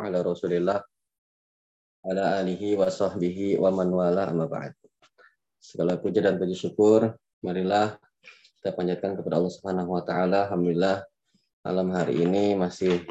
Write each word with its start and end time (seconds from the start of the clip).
ala 0.00 0.24
Rasulillah 0.24 0.80
ala 2.08 2.24
alihi 2.40 2.80
wa 2.80 2.88
sahbihi 2.88 3.60
wa 3.60 3.68
man 3.68 3.92
wala 3.92 4.32
amma 4.32 4.48
ba'd. 4.48 4.72
Segala 5.60 6.00
puja 6.00 6.24
dan 6.24 6.40
puji 6.40 6.56
syukur 6.56 7.12
marilah 7.44 8.00
kita 8.58 8.72
panjatkan 8.72 9.20
kepada 9.20 9.36
Allah 9.36 9.52
Subhanahu 9.52 9.90
wa 9.92 10.02
taala. 10.02 10.48
Alhamdulillah 10.48 11.04
malam 11.62 11.92
hari 11.92 12.24
ini 12.24 12.56
masih 12.56 13.04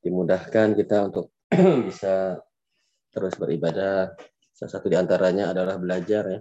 dimudahkan 0.00 0.72
kita 0.80 1.12
untuk 1.12 1.28
bisa 1.88 2.40
terus 3.12 3.36
beribadah. 3.36 4.16
Salah 4.56 4.72
satu 4.74 4.90
di 4.90 4.96
antaranya 4.96 5.52
adalah 5.52 5.76
belajar 5.76 6.24
ya. 6.24 6.40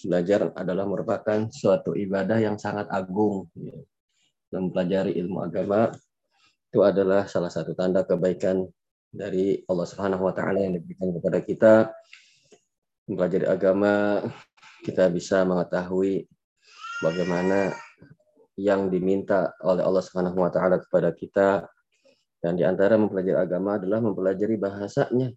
Belajar 0.00 0.52
adalah 0.54 0.84
merupakan 0.86 1.48
suatu 1.50 1.96
ibadah 1.96 2.38
yang 2.38 2.60
sangat 2.60 2.86
agung. 2.92 3.48
Ya. 3.58 3.74
Mempelajari 4.54 5.18
ilmu 5.18 5.42
agama 5.42 5.90
itu 6.70 6.80
adalah 6.86 7.26
salah 7.26 7.50
satu 7.50 7.74
tanda 7.74 8.06
kebaikan 8.06 8.62
dari 9.10 9.58
Allah 9.66 9.86
Subhanahu 9.86 10.26
wa 10.26 10.34
taala 10.34 10.62
yang 10.62 10.78
diberikan 10.78 11.10
kepada 11.18 11.38
kita 11.42 11.74
mempelajari 13.10 13.46
agama 13.50 14.22
kita 14.86 15.10
bisa 15.10 15.42
mengetahui 15.42 16.24
bagaimana 17.02 17.74
yang 18.54 18.88
diminta 18.88 19.52
oleh 19.66 19.82
Allah 19.82 20.02
Subhanahu 20.04 20.38
wa 20.40 20.50
taala 20.52 20.78
kepada 20.80 21.10
kita. 21.12 21.66
Dan 22.40 22.56
di 22.56 22.64
antara 22.64 22.96
mempelajari 22.96 23.36
agama 23.36 23.76
adalah 23.76 24.00
mempelajari 24.00 24.56
bahasanya 24.56 25.28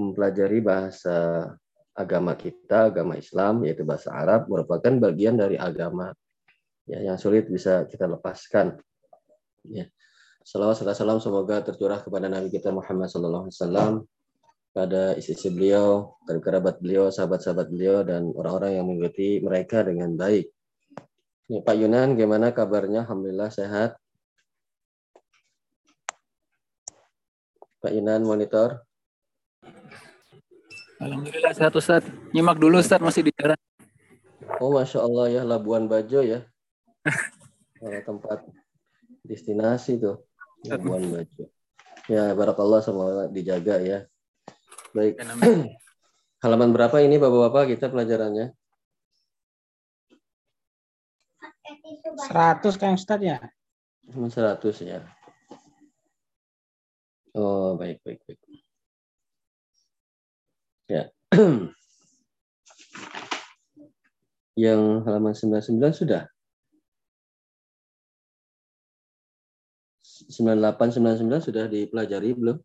mempelajari 0.00 0.64
bahasa 0.64 1.44
agama 1.92 2.32
kita 2.32 2.88
agama 2.88 3.20
Islam 3.20 3.68
yaitu 3.68 3.84
bahasa 3.84 4.16
Arab 4.16 4.48
merupakan 4.48 4.88
bagian 4.96 5.36
dari 5.36 5.60
agama 5.60 6.08
ya 6.88 7.04
yang 7.04 7.20
sulit 7.20 7.52
bisa 7.52 7.84
kita 7.84 8.08
lepaskan 8.08 8.80
ya 9.68 9.84
Salawat 10.42 10.74
serta 10.74 10.98
salam 10.98 11.22
semoga 11.22 11.62
tercurah 11.62 12.02
kepada 12.02 12.26
Nabi 12.26 12.50
kita 12.50 12.74
Muhammad 12.74 13.06
Sallallahu 13.06 13.46
Alaihi 13.46 13.58
Wasallam, 13.62 13.92
pada 14.74 15.14
istri 15.14 15.38
beliau, 15.54 16.18
kerabat 16.26 16.82
beliau, 16.82 17.14
sahabat-sahabat 17.14 17.70
beliau, 17.70 18.02
dan 18.02 18.26
orang-orang 18.34 18.80
yang 18.80 18.90
mengikuti 18.90 19.38
mereka 19.38 19.86
dengan 19.86 20.18
baik. 20.18 20.50
Ini 21.46 21.62
Pak 21.62 21.76
Yunan, 21.78 22.18
gimana 22.18 22.50
kabarnya? 22.50 23.06
Alhamdulillah 23.06 23.54
sehat. 23.54 23.94
Pak 27.78 27.92
Yunan, 27.94 28.26
monitor. 28.26 28.82
Alhamdulillah 30.98 31.54
sehat 31.54 31.74
Ustaz. 31.78 32.02
Nyimak 32.34 32.58
dulu 32.58 32.82
Ustaz, 32.82 32.98
masih 32.98 33.30
di 33.30 33.32
jalan. 33.38 33.58
Oh 34.58 34.74
Masya 34.74 35.06
Allah 35.06 35.26
ya, 35.30 35.42
Labuan 35.46 35.86
Bajo 35.86 36.18
ya. 36.18 36.42
tempat 38.08 38.42
destinasi 39.22 40.02
tuh. 40.02 40.31
Labuan 40.66 41.02
Bajo. 41.10 41.44
Ya, 42.10 42.34
barakallah 42.34 42.80
semoga 42.82 43.30
dijaga 43.30 43.78
ya. 43.82 43.98
Baik. 44.94 45.18
Halaman 46.42 46.74
berapa 46.74 46.98
ini 47.02 47.22
Bapak-bapak 47.22 47.78
kita 47.78 47.86
pelajarannya? 47.90 48.50
100 52.28 52.80
kan 52.80 52.98
Ustaz 52.98 53.20
ya? 53.22 53.38
100 54.10 54.58
ya. 54.82 55.06
Oh, 57.32 57.78
baik, 57.78 58.02
baik, 58.04 58.20
baik. 58.26 58.38
Ya. 60.90 61.08
Yang 64.52 64.80
halaman 65.08 65.32
99 65.32 66.04
sudah? 66.04 66.28
9899 70.32 71.52
sudah 71.52 71.64
dipelajari 71.68 72.32
belum? 72.32 72.56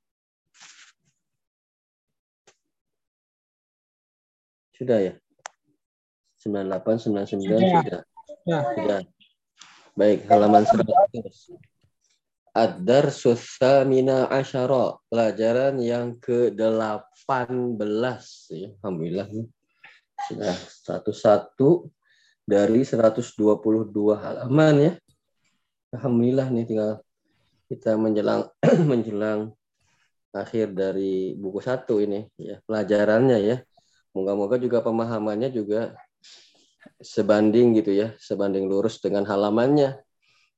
Sudah 4.77 4.99
ya? 5.03 5.13
9899 6.39 7.43
sudah. 7.43 7.59
Sudah. 7.59 8.01
Ya. 8.47 8.59
sudah. 8.71 8.99
Baik, 9.97 10.23
halaman 10.31 10.63
100. 10.63 10.87
Ad-dar 12.55 13.11
Mina 13.85 14.31
Asyara. 14.31 14.95
Pelajaran 15.11 15.75
yang 15.83 16.15
ke-18. 16.21 18.23
Ya, 18.53 18.69
Alhamdulillah. 18.81 19.27
Sudah 20.29 20.55
101 20.55 21.91
dari 22.47 22.87
122 22.87 24.15
halaman 24.15 24.75
ya. 24.79 24.93
Alhamdulillah 25.91 26.47
nih 26.49 26.65
tinggal 26.65 27.03
kita 27.67 27.99
menjelang 27.99 28.47
menjelang 28.91 29.51
akhir 30.31 30.75
dari 30.77 31.33
buku 31.35 31.59
satu 31.59 31.99
ini 31.99 32.27
ya 32.39 32.63
pelajarannya 32.63 33.39
ya. 33.43 33.57
Moga-moga 34.15 34.57
juga 34.57 34.81
pemahamannya 34.81 35.53
juga 35.53 35.93
sebanding 36.97 37.77
gitu 37.77 37.93
ya 37.93 38.17
sebanding 38.17 38.65
lurus 38.65 38.97
dengan 39.03 39.27
halamannya. 39.27 39.99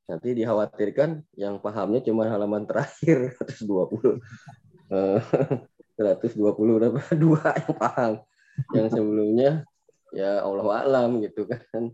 Nanti 0.09 0.33
dikhawatirkan 0.33 1.21
yang 1.37 1.61
pahamnya 1.61 2.01
cuma 2.01 2.25
halaman 2.25 2.65
terakhir 2.65 3.37
120 3.61 4.17
120 4.89 6.39
berapa? 6.79 6.99
Dua 7.23 7.43
yang 7.53 7.75
paham. 7.77 8.13
Yang 8.75 8.87
sebelumnya 8.97 9.51
ya 10.15 10.41
Allah 10.41 10.65
alam 10.85 11.21
gitu 11.21 11.45
kan. 11.45 11.93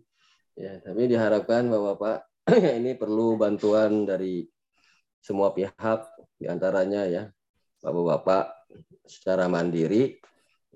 Ya 0.55 0.79
tapi 0.79 1.11
diharapkan 1.11 1.67
bahwa 1.67 1.99
Pak 1.99 2.19
ini 2.79 2.95
perlu 2.95 3.35
bantuan 3.35 4.07
dari 4.07 4.47
semua 5.25 5.49
pihak 5.49 6.05
di 6.37 6.45
antaranya 6.45 7.09
ya 7.09 7.23
bapak-bapak 7.81 8.69
secara 9.09 9.49
mandiri 9.49 10.21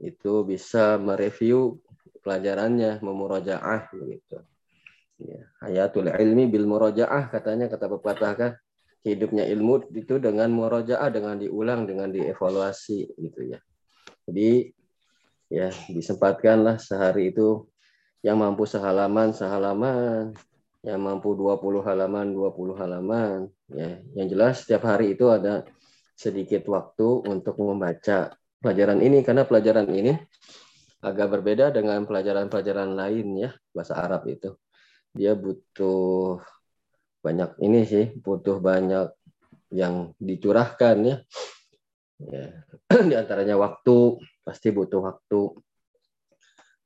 itu 0.02 0.42
bisa 0.42 0.98
mereview 0.98 1.78
pelajarannya 2.26 2.98
memurojaah 3.06 3.94
begitu. 3.94 4.42
Ya, 5.20 5.44
hayatul 5.62 6.10
ilmi 6.10 6.48
bil 6.48 6.66
murojaah 6.66 7.28
katanya 7.30 7.68
kata 7.68 7.92
pepatah 7.92 8.34
kan 8.34 8.52
hidupnya 9.04 9.46
ilmu 9.52 9.92
itu 9.92 10.16
dengan 10.18 10.48
murojaah 10.50 11.12
dengan 11.12 11.36
diulang 11.38 11.86
dengan 11.86 12.10
dievaluasi 12.10 13.20
gitu 13.20 13.54
ya. 13.54 13.60
Jadi 14.26 14.72
ya 15.52 15.70
disempatkanlah 15.92 16.80
sehari 16.80 17.36
itu 17.36 17.68
yang 18.24 18.40
mampu 18.40 18.64
sehalaman 18.64 19.36
sehalaman 19.36 20.32
yang 20.80 21.04
mampu 21.04 21.36
20 21.36 21.84
halaman 21.84 22.32
20 22.32 22.80
halaman 22.80 23.52
ya. 23.68 24.00
Yang 24.16 24.28
jelas 24.32 24.54
setiap 24.64 24.88
hari 24.88 25.16
itu 25.16 25.28
ada 25.28 25.68
sedikit 26.16 26.68
waktu 26.72 27.28
untuk 27.28 27.60
membaca 27.60 28.32
pelajaran 28.60 29.00
ini 29.00 29.24
karena 29.24 29.44
pelajaran 29.48 29.88
ini 29.92 30.16
agak 31.00 31.40
berbeda 31.40 31.72
dengan 31.72 32.04
pelajaran-pelajaran 32.04 32.92
lain 32.92 33.28
ya 33.40 33.52
bahasa 33.72 34.00
Arab 34.00 34.28
itu. 34.28 34.56
Dia 35.16 35.36
butuh 35.36 36.44
banyak 37.20 37.60
ini 37.64 37.84
sih 37.84 38.06
butuh 38.16 38.64
banyak 38.64 39.12
yang 39.76 40.16
dicurahkan 40.18 40.96
ya, 41.04 41.18
ya. 42.24 42.46
di 43.10 43.16
antaranya 43.16 43.60
waktu 43.60 44.18
pasti 44.42 44.72
butuh 44.74 45.04
waktu 45.04 45.40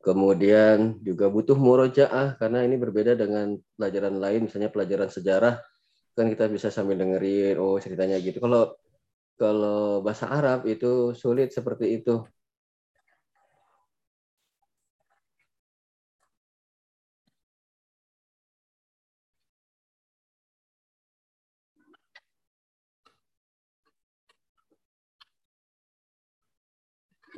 Kemudian 0.04 1.00
juga 1.00 1.32
butuh 1.32 1.56
murojaah 1.56 2.36
karena 2.36 2.60
ini 2.68 2.76
berbeda 2.76 3.16
dengan 3.16 3.56
pelajaran 3.80 4.20
lain, 4.20 4.52
misalnya 4.52 4.68
pelajaran 4.68 5.08
sejarah 5.08 5.64
kan 6.14 6.28
kita 6.30 6.46
bisa 6.52 6.68
sambil 6.70 7.00
dengerin 7.00 7.56
oh 7.56 7.80
ceritanya 7.80 8.20
gitu. 8.20 8.44
Kalau 8.44 8.76
kalau 9.40 10.04
bahasa 10.06 10.28
Arab 10.28 10.68
itu 10.68 11.16
sulit 11.16 11.56
seperti 11.56 12.04
itu. 12.04 12.20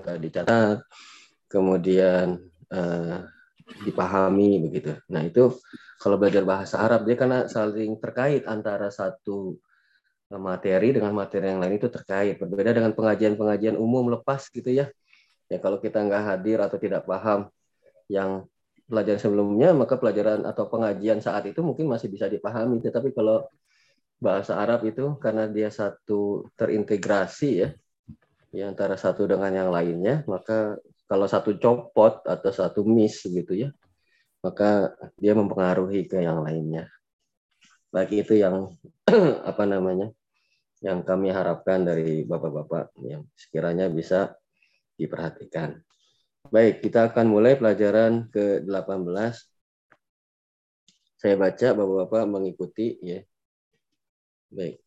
dicatat, 0.06 0.86
kemudian 1.50 2.38
uh, 2.72 3.26
dipahami 3.84 4.62
begitu. 4.70 4.94
Nah 5.10 5.26
itu 5.26 5.58
kalau 5.98 6.22
belajar 6.22 6.46
bahasa 6.46 6.82
Arab 6.82 7.06
dia 7.10 7.18
karena 7.18 7.50
saling 7.50 7.98
terkait 7.98 8.46
antara 8.46 8.94
satu 8.94 9.58
materi 10.34 10.94
dengan 10.94 11.14
materi 11.14 11.54
yang 11.54 11.62
lain 11.62 11.78
itu 11.78 11.90
terkait. 11.90 12.38
Berbeda 12.38 12.74
dengan 12.74 12.94
pengajian-pengajian 12.94 13.78
umum 13.78 14.10
lepas 14.14 14.50
gitu 14.50 14.70
ya. 14.70 14.90
Ya 15.50 15.58
kalau 15.62 15.78
kita 15.78 16.02
nggak 16.02 16.24
hadir 16.26 16.58
atau 16.62 16.78
tidak 16.82 17.06
paham 17.06 17.50
yang 18.10 18.50
pelajaran 18.86 19.22
sebelumnya, 19.22 19.74
maka 19.74 19.98
pelajaran 19.98 20.46
atau 20.46 20.70
pengajian 20.70 21.22
saat 21.22 21.46
itu 21.50 21.62
mungkin 21.62 21.90
masih 21.90 22.10
bisa 22.10 22.30
dipahami. 22.30 22.82
Tetapi 22.82 23.14
kalau 23.14 23.46
bahasa 24.18 24.58
Arab 24.58 24.86
itu 24.86 25.18
karena 25.22 25.46
dia 25.50 25.70
satu 25.70 26.50
terintegrasi 26.58 27.52
ya, 27.62 27.70
ya 28.54 28.66
antara 28.70 28.98
satu 28.98 29.30
dengan 29.30 29.54
yang 29.54 29.70
lainnya, 29.70 30.26
maka 30.26 30.78
kalau 31.06 31.30
satu 31.30 31.58
copot 31.62 32.26
atau 32.26 32.52
satu 32.52 32.82
miss 32.82 33.22
gitu 33.26 33.54
ya, 33.54 33.70
maka 34.42 34.94
dia 35.18 35.38
mempengaruhi 35.38 36.10
ke 36.10 36.22
yang 36.22 36.42
lainnya. 36.42 36.90
Baik 37.94 38.26
itu 38.26 38.42
yang 38.42 38.74
apa 39.50 39.64
namanya, 39.66 40.10
yang 40.82 41.06
kami 41.06 41.30
harapkan 41.30 41.86
dari 41.86 42.26
Bapak-Bapak 42.26 42.98
yang 43.06 43.26
sekiranya 43.38 43.90
bisa 43.90 44.34
diperhatikan. 44.98 45.82
Baik, 46.54 46.86
kita 46.86 47.10
akan 47.10 47.26
mulai 47.26 47.58
pelajaran 47.58 48.30
ke-18. 48.30 49.34
Saya 51.18 51.36
baca 51.42 51.68
Bapak-Bapak 51.74 52.24
mengikuti 52.30 53.02
ya. 53.02 53.26
Baik. 54.54 54.78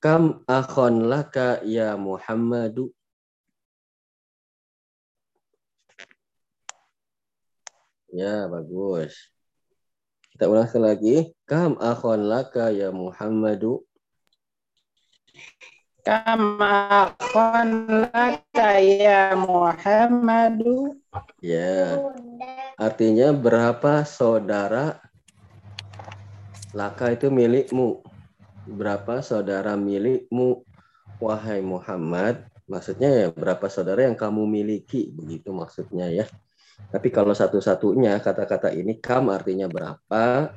Kam 0.00 0.44
akhon 0.48 1.08
laka 1.08 1.60
ya 1.64 1.96
Muhammadu 2.00 2.92
Ya, 8.16 8.48
bagus. 8.48 9.12
Kita 10.32 10.48
ulang 10.48 10.64
sekali 10.64 10.84
lagi. 10.88 11.16
Kam 11.44 11.76
akhon 11.76 12.24
laka 12.24 12.72
ya 12.72 12.88
Muhammadu. 12.88 13.84
Kam 16.00 16.56
akhon 16.56 17.84
laka 18.08 18.80
ya 18.80 19.36
Muhammadu. 19.36 20.96
Ya. 21.44 22.00
Artinya 22.80 23.36
berapa 23.36 24.08
saudara 24.08 24.96
laka 26.72 27.12
itu 27.12 27.28
milikmu. 27.28 28.00
Berapa 28.64 29.20
saudara 29.20 29.76
milikmu 29.76 30.64
wahai 31.20 31.60
Muhammad. 31.60 32.48
Maksudnya 32.64 33.12
ya 33.12 33.26
berapa 33.28 33.68
saudara 33.68 34.08
yang 34.08 34.16
kamu 34.16 34.48
miliki 34.48 35.12
begitu 35.12 35.52
maksudnya 35.52 36.08
ya. 36.08 36.24
Tapi 36.86 37.08
kalau 37.10 37.34
satu-satunya 37.34 38.22
kata-kata 38.22 38.70
ini 38.70 38.96
kam 39.02 39.28
artinya 39.28 39.66
berapa, 39.66 40.54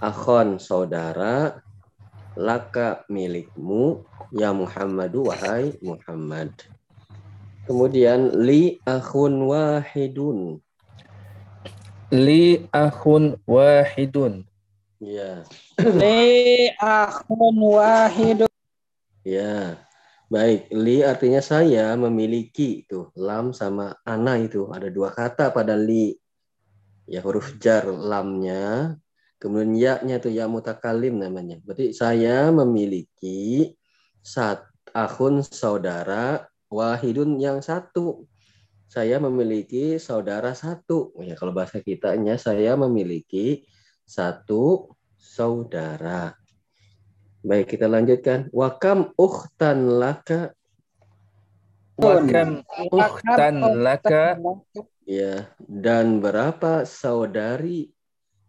akhon 0.00 0.56
saudara, 0.56 1.60
laka 2.34 3.04
milikmu, 3.12 4.02
ya 4.32 4.50
Muhammadu 4.56 5.28
wahai 5.28 5.76
Muhammad. 5.84 6.50
Kemudian 7.68 8.42
li 8.42 8.82
akhun 8.82 9.46
wahidun. 9.46 10.58
Li 12.10 12.66
akhun 12.72 13.38
wahidun. 13.46 14.42
Ya. 14.98 15.46
Li 15.78 16.72
akhun 16.80 17.56
wahidun. 17.60 18.50
Ya. 19.22 19.78
Baik, 20.32 20.72
li 20.72 21.04
artinya 21.04 21.44
saya 21.44 21.92
memiliki 21.92 22.88
itu 22.88 23.12
lam 23.20 23.52
sama 23.52 23.92
ana 24.00 24.40
itu 24.40 24.64
ada 24.72 24.88
dua 24.88 25.12
kata 25.12 25.52
pada 25.52 25.76
li. 25.76 26.16
Ya 27.04 27.20
huruf 27.20 27.60
jar 27.60 27.84
lamnya, 27.84 28.96
kemudian 29.36 29.76
ya-nya 29.76 30.16
itu 30.24 30.32
ya 30.32 30.48
mutakalim 30.48 31.20
namanya. 31.20 31.60
Berarti 31.60 31.92
saya 31.92 32.48
memiliki 32.48 33.76
sat 34.24 34.64
akun 34.96 35.44
saudara 35.44 36.48
wahidun 36.72 37.36
yang 37.36 37.60
satu. 37.60 38.24
Saya 38.88 39.20
memiliki 39.20 40.00
saudara 40.00 40.56
satu. 40.56 41.12
Ya 41.20 41.36
kalau 41.36 41.52
bahasa 41.52 41.84
kitanya 41.84 42.40
saya 42.40 42.72
memiliki 42.80 43.68
satu 44.08 44.96
saudara. 45.20 46.41
Baik, 47.42 47.74
kita 47.74 47.90
lanjutkan. 47.90 48.46
Wakam 48.54 49.10
ukhtan 49.18 49.98
laka. 49.98 50.54
Wakam 51.98 52.62
ukhtan 52.86 53.82
laka. 53.82 54.38
Ya, 55.02 55.50
dan 55.58 56.22
berapa 56.22 56.86
saudari 56.86 57.90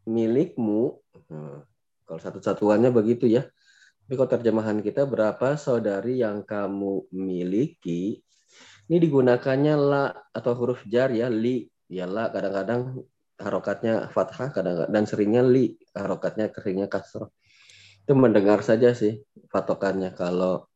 milikmu? 0.06 1.02
Hmm, 1.26 1.66
kalau 2.06 2.22
satu-satuannya 2.22 2.94
begitu 2.94 3.26
ya. 3.26 3.50
Tapi 4.06 4.14
kalau 4.14 4.30
terjemahan 4.30 4.78
kita 4.86 5.10
berapa 5.10 5.58
saudari 5.58 6.22
yang 6.22 6.46
kamu 6.46 7.10
miliki? 7.10 8.22
Ini 8.86 9.02
digunakannya 9.02 9.74
la 9.74 10.14
atau 10.30 10.54
huruf 10.54 10.86
jar 10.86 11.10
ya, 11.10 11.34
li. 11.34 11.66
Ya 11.90 12.06
la 12.06 12.30
kadang-kadang 12.30 13.02
harokatnya 13.42 14.14
fathah, 14.14 14.54
kadang-kadang 14.54 14.94
dan 14.94 15.04
seringnya 15.10 15.42
li, 15.42 15.82
harokatnya 15.98 16.54
keringnya 16.54 16.86
kasroh 16.86 17.34
itu 18.04 18.14
mendengar 18.20 18.60
saja 18.60 18.92
sih 18.92 19.24
patokannya. 19.48 20.12
Kalau 20.12 20.68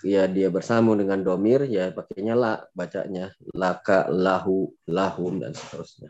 ya 0.00 0.24
dia 0.24 0.48
bersambung 0.48 0.96
dengan 0.96 1.20
domir 1.20 1.68
ya 1.68 1.92
pakainya 1.92 2.32
la 2.32 2.52
bacanya. 2.72 3.36
Laka 3.52 4.08
lahu 4.08 4.72
lahum 4.88 5.44
dan 5.44 5.52
seterusnya. 5.52 6.08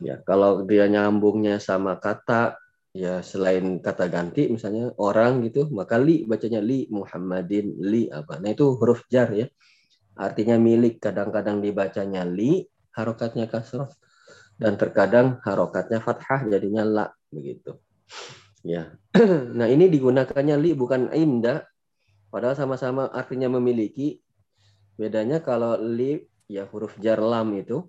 Ya 0.00 0.24
kalau 0.24 0.64
dia 0.64 0.88
nyambungnya 0.88 1.60
sama 1.60 2.00
kata 2.00 2.56
ya 2.96 3.20
selain 3.20 3.82
kata 3.82 4.08
ganti 4.08 4.46
misalnya 4.48 4.94
orang 4.96 5.42
gitu 5.44 5.66
maka 5.68 6.00
li 6.00 6.24
bacanya 6.24 6.64
li 6.64 6.88
Muhammadin 6.88 7.76
li 7.84 8.08
apa. 8.08 8.40
Nah 8.40 8.56
itu 8.56 8.72
huruf 8.80 9.04
jar 9.12 9.28
ya. 9.36 9.46
Artinya 10.16 10.56
milik 10.56 10.96
kadang-kadang 10.96 11.60
dibacanya 11.60 12.24
li 12.24 12.64
harokatnya 12.96 13.52
kasroh. 13.52 13.92
Dan 14.54 14.78
terkadang 14.78 15.42
harokatnya 15.44 15.98
fathah 15.98 16.46
jadinya 16.46 16.86
la 16.86 17.06
begitu 17.28 17.74
Ya. 18.64 18.96
Nah, 19.58 19.68
ini 19.68 19.86
digunakannya 19.92 20.56
li 20.58 20.72
bukan 20.72 21.12
inda. 21.12 21.68
Padahal 22.32 22.56
sama-sama 22.56 23.12
artinya 23.12 23.46
memiliki. 23.52 24.18
Bedanya 24.96 25.44
kalau 25.44 25.78
li 25.78 26.24
ya 26.48 26.66
huruf 26.70 26.96
jar 26.98 27.18
lam 27.18 27.54
itu 27.54 27.82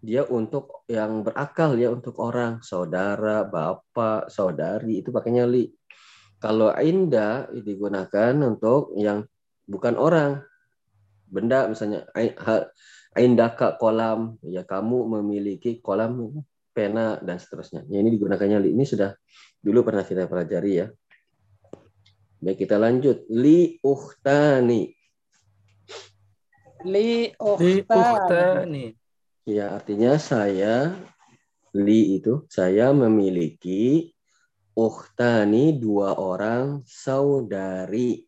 dia 0.00 0.24
untuk 0.28 0.86
yang 0.88 1.24
berakal 1.24 1.74
ya 1.76 1.88
untuk 1.88 2.20
orang, 2.20 2.60
saudara, 2.60 3.48
bapak, 3.48 4.28
saudari 4.28 5.00
itu 5.00 5.08
pakainya 5.14 5.48
li. 5.48 5.72
Kalau 6.36 6.68
inda 6.76 7.48
digunakan 7.50 8.32
untuk 8.44 8.92
yang 8.94 9.24
bukan 9.64 9.96
orang, 9.96 10.44
benda 11.26 11.66
misalnya 11.66 12.06
indaka 13.16 13.74
kolam 13.80 14.36
ya 14.44 14.62
kamu 14.62 15.18
memiliki 15.18 15.80
kolam 15.80 16.44
pena 16.76 17.16
dan 17.24 17.40
seterusnya. 17.40 17.88
Ya, 17.88 18.04
ini 18.04 18.12
digunakannya 18.12 18.60
li. 18.60 18.76
Ini 18.76 18.84
sudah 18.84 19.16
dulu 19.56 19.80
pernah 19.80 20.04
kita 20.04 20.28
pelajari 20.28 20.72
ya. 20.76 20.86
Baik, 22.36 22.68
kita 22.68 22.76
lanjut. 22.76 23.24
Li 23.32 23.80
uhtani. 23.80 24.92
Li 26.84 27.32
uhtani. 27.40 28.92
Ya, 29.48 29.72
artinya 29.72 30.20
saya 30.20 30.92
li 31.72 32.20
itu 32.20 32.44
saya 32.52 32.92
memiliki 32.92 34.12
uhtani 34.76 35.80
dua 35.80 36.12
orang 36.20 36.84
saudari. 36.84 38.20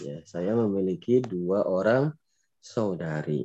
Ya, 0.00 0.24
saya 0.24 0.56
memiliki 0.56 1.20
dua 1.20 1.68
orang 1.68 2.16
saudari. 2.64 3.44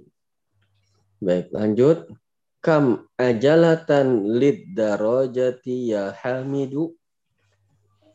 Baik, 1.19 1.51
lanjut 1.51 2.07
kam 2.61 3.09
ajalatan 3.17 4.37
lid 4.37 4.69
darajati 4.77 5.97
ya 5.97 6.13
hamidu? 6.13 6.93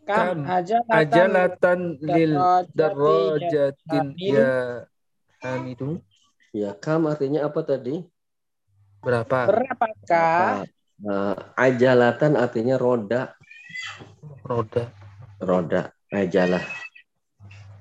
Kam 0.07 0.47
ajalatan 0.87 1.99
lil 1.99 2.39
darajatin 2.71 4.15
ya 4.15 4.87
hamidu? 5.43 5.99
ya 6.55 6.73
kam 6.79 7.11
artinya 7.11 7.45
apa 7.45 7.61
tadi? 7.67 8.07
Berapa? 9.03 9.51
Berapakah? 9.51 10.65
Uh, 11.03 11.37
ajalatan 11.59 12.39
artinya 12.39 12.79
roda. 12.81 13.35
Roda. 14.47 14.89
Roda 15.43 15.93
ajalah. 16.09 16.63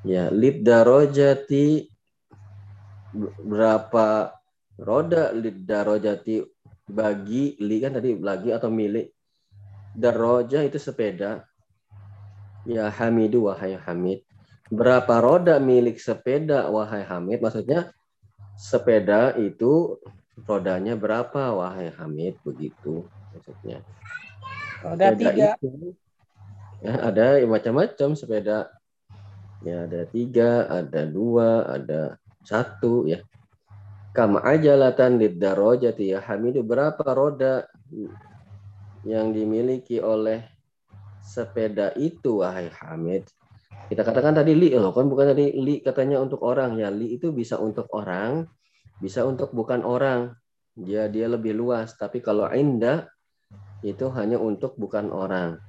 Ya 0.01 0.33
lid 0.33 0.65
darajati 0.65 1.87
berapa 3.39 4.33
roda? 4.81 5.31
Lid 5.31 5.63
darajati 5.63 6.54
bagi 6.85 7.57
li 7.57 7.77
kan 7.81 7.97
tadi 7.97 8.13
lagi 8.17 8.53
atau 8.53 8.69
milik? 8.69 9.09
Daroja 9.95 10.61
itu 10.61 10.77
sepeda. 10.77 11.45
Ya 12.65 12.89
hamidu 12.89 13.49
wahai 13.49 13.77
hamid. 13.77 14.25
Berapa 14.69 15.21
roda 15.21 15.61
milik 15.61 16.01
sepeda 16.01 16.69
wahai 16.69 17.05
hamid? 17.05 17.41
Maksudnya 17.41 17.93
sepeda 18.57 19.37
itu 19.37 20.01
rodanya 20.45 20.97
berapa 20.97 21.53
wahai 21.53 21.93
hamid? 21.93 22.37
Begitu 22.41 23.05
maksudnya. 23.33 23.85
Roda 24.81 25.13
sepeda 25.13 25.29
tiga. 25.31 25.47
itu, 25.61 25.89
ya 26.81 26.93
ada 27.01 27.25
macam-macam 27.45 28.09
sepeda. 28.17 28.57
Ya 29.65 29.89
ada 29.89 30.05
tiga 30.09 30.69
ada 30.69 31.01
dua 31.09 31.65
ada 31.65 32.21
satu 32.45 33.09
ya 33.09 33.25
Kam 34.15 34.39
ajalatan 34.39 35.19
darajati 35.19 36.15
ya 36.15 36.23
Hamidu 36.23 36.63
berapa 36.63 37.03
roda 37.11 37.67
yang 39.03 39.35
dimiliki 39.35 39.99
oleh 39.99 40.39
sepeda 41.19 41.91
itu 41.99 42.39
wahai 42.39 42.71
Hamid? 42.71 43.27
Kita 43.91 44.07
katakan 44.07 44.39
tadi 44.39 44.55
li 44.55 44.71
loh 44.71 44.95
kan 44.95 45.11
bukan 45.11 45.35
tadi 45.35 45.51
li 45.59 45.83
katanya 45.83 46.23
untuk 46.23 46.47
orang 46.47 46.79
ya 46.79 46.87
li 46.87 47.19
itu 47.19 47.35
bisa 47.35 47.59
untuk 47.59 47.91
orang, 47.91 48.47
bisa 49.03 49.27
untuk 49.27 49.51
bukan 49.51 49.83
orang. 49.83 50.31
Dia 50.79 51.11
dia 51.11 51.27
lebih 51.27 51.51
luas, 51.51 51.91
tapi 51.99 52.23
kalau 52.23 52.47
inda 52.55 53.11
itu 53.83 54.07
hanya 54.15 54.39
untuk 54.39 54.79
bukan 54.79 55.11
orang. 55.11 55.59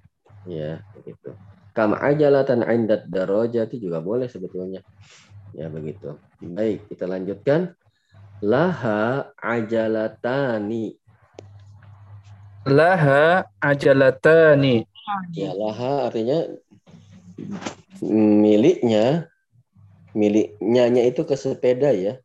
Ya, 0.46 0.86
begitu. 0.94 1.34
Kam 1.74 1.98
ajalatan 1.98 2.62
indat 2.62 3.10
darajati 3.10 3.76
juga 3.82 3.98
boleh 3.98 4.30
sebetulnya. 4.30 4.80
Ya 5.52 5.66
begitu. 5.66 6.14
Baik, 6.40 6.88
kita 6.88 7.10
lanjutkan. 7.10 7.74
Laha 8.44 9.32
ajalatani. 9.40 10.96
Laha 12.66 13.46
ajalatani. 13.62 14.84
Ya, 15.32 15.54
laha 15.54 16.10
artinya 16.10 16.50
miliknya 18.02 19.30
miliknya 20.12 21.02
itu 21.06 21.22
ke 21.22 21.38
sepeda 21.38 21.94
ya 21.94 22.18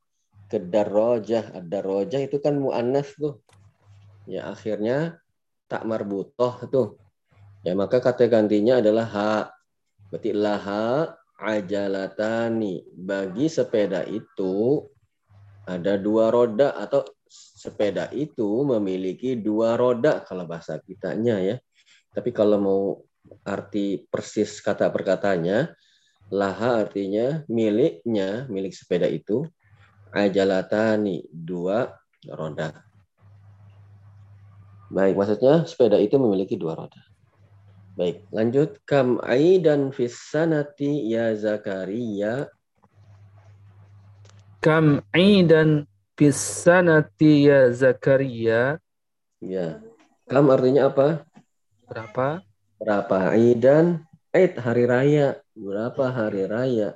ke 0.50 0.58
darojah 0.58 1.62
darojah 1.62 2.26
itu 2.26 2.42
kan 2.42 2.58
muannas 2.58 3.14
tuh 3.16 3.40
ya 4.26 4.50
akhirnya 4.50 5.22
tak 5.70 5.86
marbutoh 5.86 6.56
tuh 6.68 6.88
Ya, 7.62 7.78
maka 7.78 8.02
kata 8.02 8.26
gantinya 8.26 8.82
adalah 8.82 9.06
ha. 9.06 9.34
Berarti 10.10 10.34
laha 10.34 11.14
ajalatani. 11.38 12.82
Bagi 12.90 13.46
sepeda 13.46 14.02
itu 14.10 14.86
ada 15.66 15.98
dua 15.98 16.34
roda 16.34 16.74
atau 16.78 17.06
sepeda 17.32 18.10
itu 18.12 18.66
memiliki 18.66 19.38
dua 19.38 19.78
roda 19.78 20.26
kalau 20.26 20.50
bahasa 20.50 20.82
kitanya 20.82 21.38
ya. 21.40 21.56
Tapi 22.12 22.30
kalau 22.36 22.58
mau 22.60 22.82
arti 23.46 24.04
persis 24.10 24.60
kata 24.60 24.92
perkatanya, 24.92 25.72
laha 26.34 26.84
artinya 26.84 27.46
miliknya, 27.48 28.50
milik 28.52 28.76
sepeda 28.76 29.08
itu 29.08 29.48
ajalatani, 30.12 31.24
dua 31.32 31.96
roda. 32.28 32.84
Baik, 34.92 35.16
maksudnya 35.16 35.64
sepeda 35.64 35.96
itu 35.96 36.20
memiliki 36.20 36.60
dua 36.60 36.76
roda. 36.76 37.00
Baik, 37.96 38.28
lanjut. 38.32 38.80
Kam 38.84 39.24
aidan 39.24 39.96
fis 39.96 40.20
sanati 40.20 41.12
ya 41.12 41.32
Zakaria. 41.32 42.52
Kam 44.62 45.02
aidan 45.10 45.90
fis 46.14 46.38
sanati 46.38 47.50
ya 47.50 47.74
Zakaria. 47.74 48.78
Ya. 49.42 49.82
Kam 50.30 50.54
artinya 50.54 50.94
apa? 50.94 51.26
Berapa? 51.90 52.46
Berapa 52.78 53.34
aidan? 53.34 54.06
Aid 54.30 54.62
hari 54.62 54.86
raya. 54.86 55.42
Berapa 55.58 56.14
hari 56.14 56.46
raya? 56.46 56.94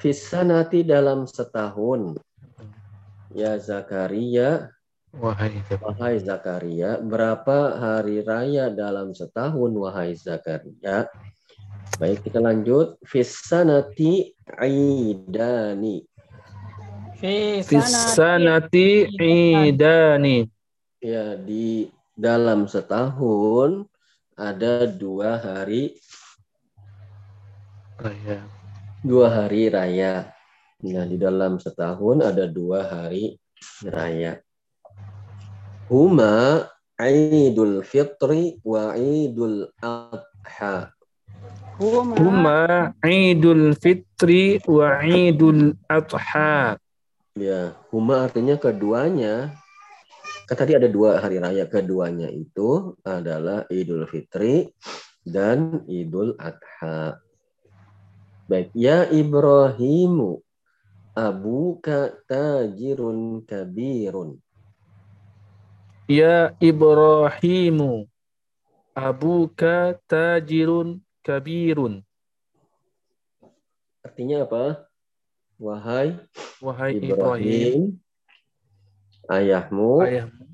Fis 0.00 0.24
sanati 0.24 0.82
dalam 0.82 1.28
setahun. 1.28 2.16
Ya 3.36 3.60
Zakaria 3.60 4.72
Wahai 5.16 5.64
Wahai 5.80 6.20
Zakaria, 6.20 7.00
berapa 7.00 7.80
hari 7.80 8.20
raya 8.20 8.68
dalam 8.68 9.16
setahun 9.16 9.72
wahai 9.72 10.12
Zakaria? 10.12 11.08
Baik, 11.96 12.28
kita 12.28 12.36
lanjut. 12.36 13.00
Fisanati 13.00 14.36
aidani. 14.60 16.04
Fisanati 17.16 19.08
aidani. 19.16 20.44
Ya, 21.00 21.32
di 21.40 21.88
dalam 22.12 22.68
setahun 22.68 23.88
ada 24.36 24.84
dua 24.84 25.40
hari 25.40 25.96
raya. 27.96 28.44
Dua 29.00 29.26
hari 29.32 29.72
raya. 29.72 30.28
Nah, 30.84 31.08
di 31.08 31.16
dalam 31.16 31.56
setahun 31.56 32.20
ada 32.20 32.44
dua 32.44 32.84
hari 32.84 33.40
raya. 33.80 34.44
Huma 35.88 36.68
Idul 37.00 37.80
Fitri 37.80 38.60
wa 38.60 38.92
Idul 38.92 39.72
Adha. 39.80 40.92
Huma 41.80 42.92
Idul 43.00 43.72
Fitri 43.76 44.60
wa 44.68 45.00
Idul 45.00 45.76
Adha. 45.88 46.76
Ya, 47.36 47.76
huma 47.92 48.24
artinya 48.24 48.56
keduanya. 48.56 49.52
Kan 50.48 50.56
tadi 50.56 50.72
ada 50.72 50.88
dua 50.88 51.20
hari 51.20 51.36
raya, 51.36 51.68
keduanya 51.68 52.32
itu 52.32 52.96
adalah 53.04 53.68
Idul 53.68 54.08
Fitri 54.08 54.72
dan 55.20 55.84
Idul 55.84 56.32
Adha. 56.40 57.20
Baik, 58.48 58.72
ya 58.72 59.04
Ibrahimu 59.12 60.40
abuka 61.12 62.16
tajirun 62.24 63.44
kabirun. 63.44 64.40
Ya 66.08 66.56
Ibrahimu, 66.56 68.08
abuka 68.96 69.98
tajirun 70.08 71.04
kabirun. 71.20 72.00
Artinya 74.00 74.48
apa? 74.48 74.85
Wahai 75.56 76.20
Wahai 76.60 76.96
Ibrahim, 76.96 77.16
Ibrahim, 77.16 77.80
ayahmu, 79.28 79.92
ayahmu 80.04 80.44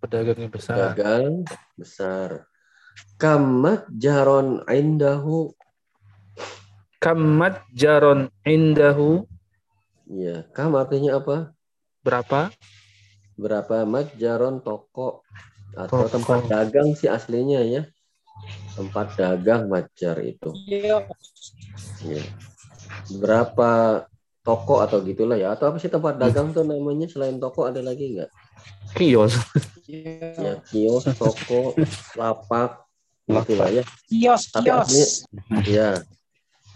pedagang 0.00 0.38
yang 0.38 0.52
besar. 0.52 0.76
pedagang 0.76 1.32
besar. 1.76 2.28
Kamat 3.16 3.88
jaron 3.96 4.60
indahu. 4.68 5.52
Kamat 7.00 7.64
jaron 7.72 8.28
indahu. 8.44 9.24
Ya, 10.04 10.44
kam 10.52 10.76
artinya 10.76 11.20
apa? 11.20 11.52
Berapa? 12.04 12.52
berapa 13.34 13.82
matjaron 13.82 14.62
toko 14.62 15.26
atau 15.74 16.06
Toko. 16.06 16.14
tempat 16.14 16.46
dagang 16.46 16.94
sih 16.94 17.10
aslinya 17.10 17.66
ya 17.66 17.82
tempat 18.78 19.18
dagang 19.18 19.66
matjar 19.66 20.22
itu 20.22 20.54
Iya. 20.70 21.02
ya. 21.98 22.22
berapa 23.18 23.70
toko 24.44 24.84
atau 24.84 25.00
gitulah 25.00 25.40
ya 25.40 25.56
atau 25.56 25.72
apa 25.72 25.80
sih 25.80 25.88
tempat 25.88 26.20
dagang 26.20 26.52
tuh 26.52 26.62
namanya 26.62 27.08
selain 27.08 27.40
toko 27.40 27.64
ada 27.64 27.80
lagi 27.80 28.12
nggak 28.12 28.30
Kios. 28.94 29.34
ya 30.38 30.60
kios 30.68 31.08
toko 31.16 31.74
lapak 32.14 32.84
gitu 33.26 33.56
lah 33.56 33.72
ya 33.72 33.82
Kios, 34.06 34.52
Tapi 34.52 34.68
kios. 34.68 34.84
asli- 34.86 35.12
ya 35.66 35.88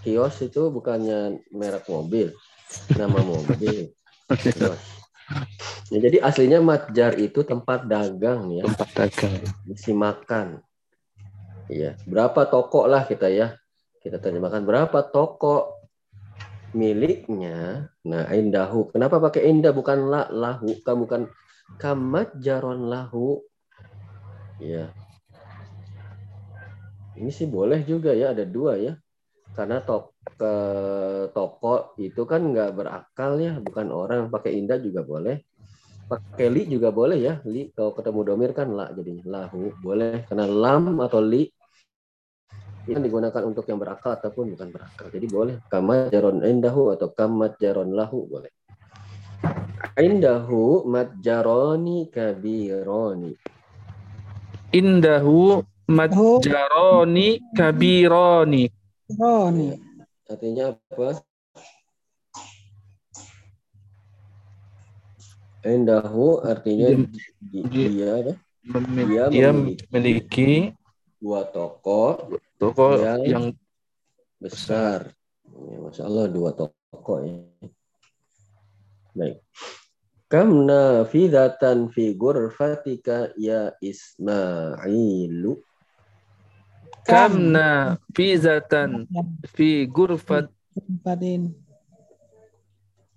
kios 0.03 0.37
itu 0.41 0.73
bukannya 0.73 1.39
merek 1.53 1.85
mobil 1.87 2.33
nama 2.97 3.21
mobil 3.21 3.93
kios. 4.33 4.81
Ya, 5.89 5.99
jadi 6.05 6.21
aslinya 6.21 6.61
matjar 6.61 7.17
itu 7.17 7.45
tempat 7.45 7.85
dagang 7.85 8.49
ya 8.53 8.65
Tempat 8.65 8.89
dagang. 8.97 9.33
isi 9.69 9.93
makan. 9.93 10.61
Iya, 11.69 12.01
berapa 12.05 12.49
toko 12.49 12.89
lah 12.89 13.05
kita 13.05 13.29
ya. 13.29 13.57
Kita 14.01 14.17
terjemahkan 14.17 14.65
berapa 14.65 15.05
toko 15.05 15.78
miliknya. 16.73 17.89
Nah, 18.05 18.29
indahu. 18.33 18.93
Kenapa 18.93 19.21
pakai 19.21 19.49
indah 19.49 19.73
bukan 19.73 20.09
la 20.09 20.29
lahu? 20.29 20.73
Kan 20.85 20.97
bukan 21.01 21.23
kamat 21.81 22.37
jaron 22.41 22.89
lahu. 22.89 23.41
Iya. 24.59 24.91
Ini 27.19 27.31
sih 27.35 27.51
boleh 27.51 27.83
juga 27.83 28.15
ya, 28.15 28.33
ada 28.33 28.47
dua 28.47 28.79
ya. 28.79 28.95
Karena 29.57 29.83
tok 29.83 30.15
ke 30.39 30.55
toko 31.35 31.99
itu 31.99 32.23
kan 32.29 32.47
nggak 32.47 32.71
berakal 32.79 33.43
ya, 33.43 33.59
bukan 33.59 33.91
orang 33.91 34.31
pakai 34.31 34.55
indah 34.55 34.79
juga 34.79 35.03
boleh. 35.03 35.43
Pakai 36.09 36.47
li 36.49 36.63
juga 36.71 36.95
boleh 36.95 37.19
ya. 37.19 37.35
Li 37.43 37.75
kalau 37.75 37.93
ketemu 37.93 38.21
domir 38.23 38.51
kan 38.55 38.71
la 38.71 38.89
jadinya 38.95 39.43
lahu 39.43 39.75
boleh 39.83 40.25
karena 40.31 40.47
lam 40.47 40.97
atau 41.03 41.21
li 41.21 41.51
itu 42.89 42.97
kan 42.97 43.05
digunakan 43.05 43.43
untuk 43.45 43.69
yang 43.69 43.77
berakal 43.77 44.17
ataupun 44.17 44.57
bukan 44.57 44.73
berakal. 44.73 45.13
Jadi 45.13 45.27
boleh 45.29 45.61
kamat 45.69 46.09
jaron 46.09 46.41
indahu 46.41 46.89
atau 46.97 47.13
kamat 47.13 47.61
jaron 47.61 47.93
lahu 47.93 48.25
boleh. 48.25 48.49
Indahu 50.01 50.89
matjaroni 50.89 52.09
kabironi. 52.09 53.37
Indahu 54.73 55.61
matjaroni 55.85 57.29
kabironi. 57.53 58.65
Oh, 59.21 59.53
nih. 59.53 59.77
Artinya 60.25 60.73
apa? 60.73 61.21
Indahu 65.69 66.41
artinya 66.41 66.89
Dia- 66.89 67.05
di- 67.37 67.65
dia- 67.69 67.91
dia 67.93 68.13
Dia 68.65 69.29
Dia 69.29 69.49
memiliki- 69.53 69.85
memiliki 69.93 70.51
dua 71.19 71.45
toko 71.49 72.31
toko 72.59 72.99
Yang- 72.99 73.25
yang 73.25 73.47
besar. 74.37 75.15
Ya, 75.49 75.77
Masya 75.81 76.03
Allah 76.05 76.27
dua 76.29 76.51
toko 76.53 77.15
ya. 77.23 77.39
Baik. 79.15 79.41
Kam 80.29 80.69
nafidatan 80.69 81.89
fi 81.89 82.13
ghurfatika 82.13 83.33
ya 83.41 83.73
Ismailu. 83.81 85.57
kamna 87.09 87.97
fizatan 88.13 89.09
fi 89.57 89.89
Tempatin. 89.89 91.57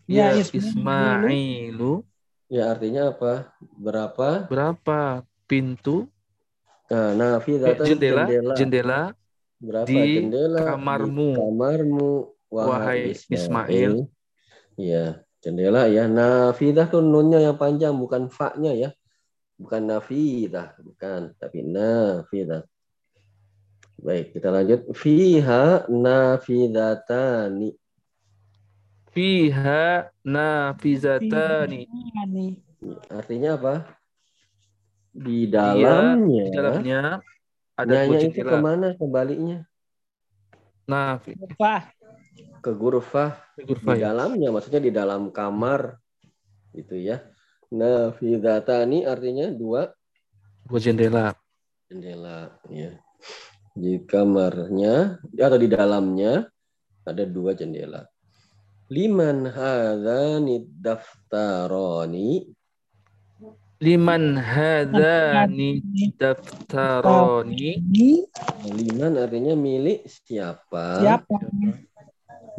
ya 0.07 0.31
Ya, 0.31 0.39
Ismailu. 0.39 2.07
Ya 2.47 2.71
artinya 2.71 3.11
apa? 3.11 3.51
Berapa? 3.75 4.47
Berapa 4.47 5.27
pintu 5.43 6.07
Nah, 6.87 7.11
eh, 7.11 7.19
nafidatan 7.19 7.83
jendela 7.87 8.23
jendela. 8.27 8.53
jendela 8.55 9.01
Berapa 9.61 9.85
Di 9.85 10.17
jendela 10.17 10.65
kamarmu. 10.65 11.29
Di 11.31 11.37
kamarmu 11.37 12.09
Wahai 12.51 13.13
Ismail. 13.13 14.09
Iya, 14.75 15.21
jendela 15.39 15.85
ya. 15.87 16.09
Nafidah 16.09 16.89
tuh 16.89 17.05
nunnya 17.05 17.39
yang 17.39 17.55
panjang 17.55 17.93
bukan 17.93 18.27
fa-nya 18.27 18.73
ya. 18.73 18.89
Bukan 19.61 19.85
nafidah, 19.85 20.73
bukan, 20.81 21.37
tapi 21.37 21.61
nafidah. 21.61 22.65
Baik, 24.01 24.33
kita 24.33 24.49
lanjut. 24.49 24.89
Fiha 24.97 25.85
nafidatani. 25.85 27.77
Fiha 29.13 30.09
nafizatani. 30.25 31.85
Artinya 33.13 33.61
apa? 33.61 33.75
Di 35.13 35.45
Dia 35.45 35.77
dalamnya. 35.77 36.43
di 36.47 36.49
dalamnya 36.49 37.01
ada 37.75 37.91
Nyanya 38.05 38.17
itu 38.19 38.39
jendela. 38.39 38.51
ke 38.51 38.57
mana 38.59 38.87
kebaliknya? 38.95 39.57
Nafi. 40.85 41.37
Wah, 41.55 41.87
Ke 42.61 42.71
gurfah. 42.73 43.41
Gurfa 43.57 43.91
Di 43.97 44.01
ya. 44.01 44.13
dalamnya, 44.13 44.49
maksudnya 44.53 44.81
di 44.81 44.91
dalam 44.93 45.33
kamar. 45.33 45.97
Gitu 46.71 46.93
ya. 46.95 47.25
Nafidatani 47.71 49.07
artinya 49.07 49.49
dua 49.49 49.89
Dua 50.67 50.79
jendela. 50.79 51.33
jendela. 51.89 52.53
Ya. 52.69 52.99
Di 53.71 54.03
kamarnya 54.03 55.17
atau 55.39 55.57
di 55.57 55.67
dalamnya 55.67 56.51
ada 57.01 57.23
dua 57.23 57.55
jendela. 57.55 58.03
Liman 58.91 59.47
hadzani 59.47 60.67
daftaroni 60.67 62.43
Liman 63.81 64.37
hadani 64.37 65.81
daftaroni. 66.13 67.81
Liman 68.69 69.17
artinya 69.17 69.57
milik 69.57 70.05
siapa? 70.05 71.01
siapa? 71.01 71.41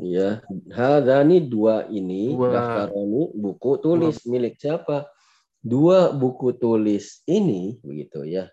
Ya, 0.02 0.42
hadani 0.74 1.38
dua 1.38 1.86
ini 1.86 2.34
Dua. 2.34 2.50
daftaroni 2.50 3.30
buku 3.38 3.78
tulis 3.78 4.18
milik 4.26 4.58
siapa? 4.58 5.06
Dua 5.62 6.10
buku 6.10 6.58
tulis 6.58 7.22
ini 7.30 7.78
begitu 7.86 8.26
ya. 8.26 8.50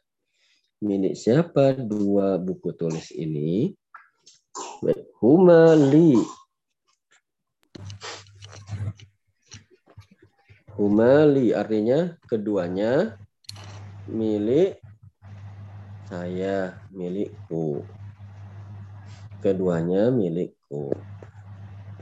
Milik 0.85 1.17
siapa 1.17 1.73
dua 1.73 2.37
buku 2.37 2.69
tulis 2.77 3.09
ini? 3.17 3.73
Huma 5.17 5.73
li. 5.73 6.21
Huma 10.79 11.27
li 11.27 11.51
artinya 11.51 12.15
keduanya 12.23 13.19
milik 14.07 14.79
saya, 16.07 16.79
milikku. 16.95 17.83
Keduanya 19.43 20.07
milikku. 20.07 20.95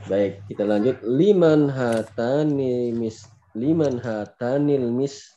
Baik, 0.06 0.46
kita 0.46 0.62
lanjut. 0.62 1.02
Liman 1.02 1.74
hatani 1.74 2.94
mis 2.94 3.26
liman 3.58 3.98
hatanil 3.98 4.94
mis 4.94 5.34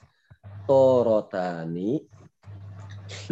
torotani. 0.69 2.05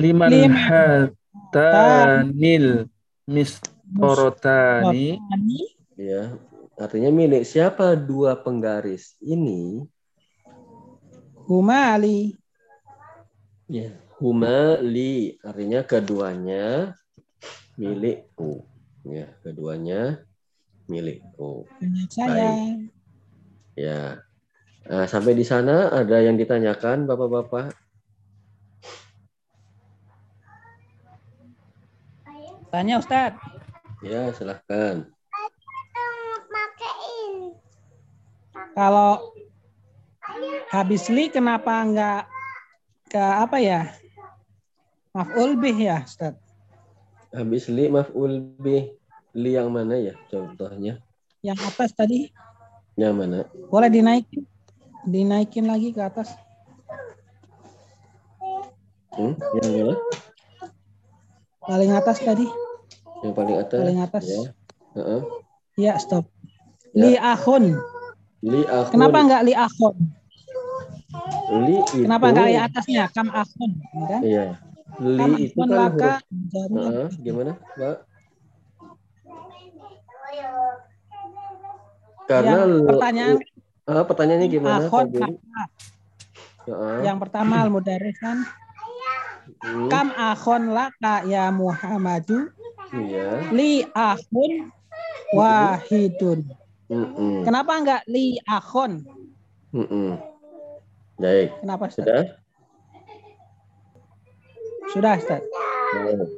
Liman 0.01 0.33
Liman 0.33 1.13
hatanil 1.53 2.89
mistorotani. 3.29 5.21
Ini 5.21 5.61
Ya, 5.99 6.31
artinya 6.79 7.11
milik 7.11 7.43
siapa 7.43 7.99
dua 7.99 8.39
penggaris 8.39 9.19
ini? 9.19 9.83
Humali. 11.49 12.37
Ya, 13.73 13.89
huma 14.21 14.77
li 14.85 15.41
artinya 15.41 15.81
keduanya 15.81 16.93
milikku. 17.81 18.69
Ya, 19.09 19.33
keduanya 19.41 20.29
milikku. 20.93 21.65
Saya. 22.13 22.53
Ya. 23.73 24.21
Nah, 24.85 25.09
sampai 25.09 25.33
di 25.33 25.45
sana 25.49 25.89
ada 25.89 26.21
yang 26.21 26.37
ditanyakan 26.37 27.09
Bapak-bapak? 27.09 27.73
Tanya 32.69 33.01
Ustaz. 33.01 33.33
Ya, 34.05 34.29
silahkan. 34.37 35.09
Kalau 38.77 39.38
habis 40.69 41.09
li 41.09 41.33
kenapa 41.33 41.81
enggak 41.81 42.29
ke 43.09 43.19
apa 43.19 43.57
ya? 43.59 43.93
Maf'ul 45.17 45.57
bih 45.57 45.75
ya, 45.75 46.05
Ustaz. 46.05 46.37
Habis 47.33 47.69
li 47.73 47.89
maf'ul 47.89 48.41
bih 48.61 48.93
li 49.37 49.51
yang 49.57 49.73
mana 49.73 49.97
ya 49.99 50.15
contohnya? 50.29 51.01
Yang 51.45 51.59
atas 51.71 51.91
tadi 51.95 52.29
Yang 52.99 53.15
mana? 53.15 53.39
boleh 53.71 53.91
dinaikin. 53.93 54.43
Dinaikin 55.07 55.65
lagi 55.71 55.95
ke 55.95 56.03
atas. 56.03 56.35
Hmm? 59.15 59.35
Yang 59.63 59.71
mana? 59.73 59.95
Paling 61.63 61.91
atas 61.95 62.19
tadi. 62.21 62.47
Yang 63.25 63.35
paling 63.35 63.57
atas. 63.61 63.81
Paling 63.81 64.01
atas. 64.03 64.25
Ya. 64.25 64.41
Heeh. 64.99 65.21
Ya, 65.79 65.93
stop. 66.01 66.27
Ya. 66.97 67.03
Li 67.07 67.13
akhun. 67.15 67.79
Li 68.43 68.63
akhun. 68.67 68.93
Kenapa 68.95 69.19
enggak 69.23 69.43
li 69.47 69.55
akhun? 69.55 69.95
Li 71.49 71.77
itu. 71.81 72.05
Kenapa 72.05 72.25
enggak 72.29 72.47
li 72.53 72.57
atasnya? 72.61 73.05
Kam 73.09 73.29
akhun, 73.33 73.71
ya 73.97 74.07
kan? 74.07 74.21
Iya. 74.21 74.47
Li 75.01 75.17
Kam 75.17 75.31
itu 75.41 75.57
kan 75.57 75.69
laka 75.73 76.13
huruf. 76.53 76.77
Heeh, 76.77 77.07
gimana, 77.25 77.53
Pak? 77.77 77.97
Karena 82.29 82.57
Yang 82.61 82.85
pertanyaan 82.85 83.37
Ah, 83.89 84.05
pertanyaannya 84.05 84.49
gimana? 84.53 84.85
laka. 84.85 85.01
Heeh. 86.69 86.99
Yang 87.09 87.19
pertama 87.25 87.55
al 87.65 87.71
mudarris 87.73 88.19
kan 88.21 88.39
Hmm, 89.65 89.89
kam 89.89 90.13
akhun 90.13 90.77
laka 90.77 91.25
ya 91.25 91.49
Muhammadu 91.49 92.53
Iya. 92.93 93.49
li 93.49 93.81
akhun 93.97 94.69
wahidun. 95.33 96.45
Mm-mm. 96.93 97.49
Kenapa 97.49 97.81
enggak 97.81 98.03
li 98.13 98.37
akhun? 98.45 99.09
Mm-mm. 99.73 100.21
Baik. 101.19 101.49
Kenapa 101.61 101.85
Ustaz? 101.91 102.07
Sudah? 102.07 102.23
Sudah 104.95 105.13
Ustaz. 105.19 105.43
Baik. 105.43 106.31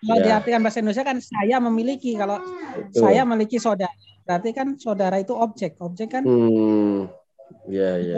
Kalau 0.00 0.16
Ya. 0.16 0.24
diartikan 0.32 0.60
bahasa 0.64 0.80
Indonesia 0.80 1.04
kan 1.04 1.18
saya 1.20 1.56
memiliki. 1.60 2.16
Kalau 2.16 2.40
Betul. 2.40 3.00
saya 3.04 3.22
memiliki 3.28 3.56
saudara. 3.60 3.92
Berarti 4.24 4.50
kan 4.56 4.68
saudara 4.80 5.16
itu 5.20 5.36
objek. 5.36 5.76
Objek 5.78 6.08
kan 6.18 6.24
Hmm. 6.24 7.06
Ya, 7.68 7.98
ya. 7.98 8.14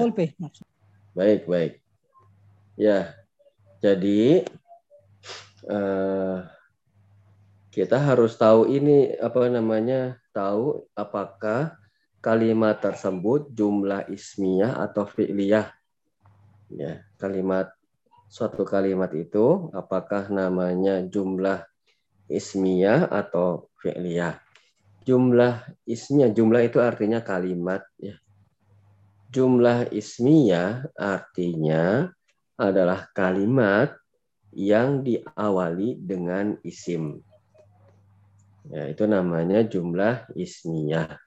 Baik, 1.12 1.44
baik. 1.48 1.82
Ya, 2.76 3.12
jadi 3.84 4.48
eh, 5.62 6.36
kita 7.72 7.96
harus 7.96 8.36
tahu 8.36 8.68
ini 8.68 9.16
apa 9.16 9.48
namanya, 9.48 10.20
tahu 10.34 10.84
apakah 10.92 11.76
kalimat 12.22 12.78
tersebut 12.78 13.50
jumlah 13.52 14.06
ismiyah 14.12 14.78
atau 14.84 15.08
fi'liyah. 15.08 15.72
Ya, 16.72 17.04
kalimat 17.20 17.68
suatu 18.32 18.64
kalimat 18.64 19.12
itu 19.12 19.68
apakah 19.76 20.32
namanya 20.32 21.04
jumlah 21.04 21.68
ismiyah 22.32 23.12
atau 23.12 23.68
fi'liyah. 23.84 24.40
Jumlah 25.04 25.68
ismiyah, 25.84 26.32
jumlah 26.32 26.64
itu 26.64 26.80
artinya 26.80 27.20
kalimat 27.20 27.84
ya. 28.00 28.16
Jumlah 29.28 29.92
ismiyah 29.92 30.88
artinya 30.96 32.08
adalah 32.56 33.08
kalimat 33.12 33.92
yang 34.52 35.04
diawali 35.04 36.00
dengan 36.00 36.56
isim. 36.64 37.20
Ya, 38.68 38.88
itu 38.88 39.04
namanya 39.04 39.60
jumlah 39.66 40.32
ismiyah. 40.32 41.20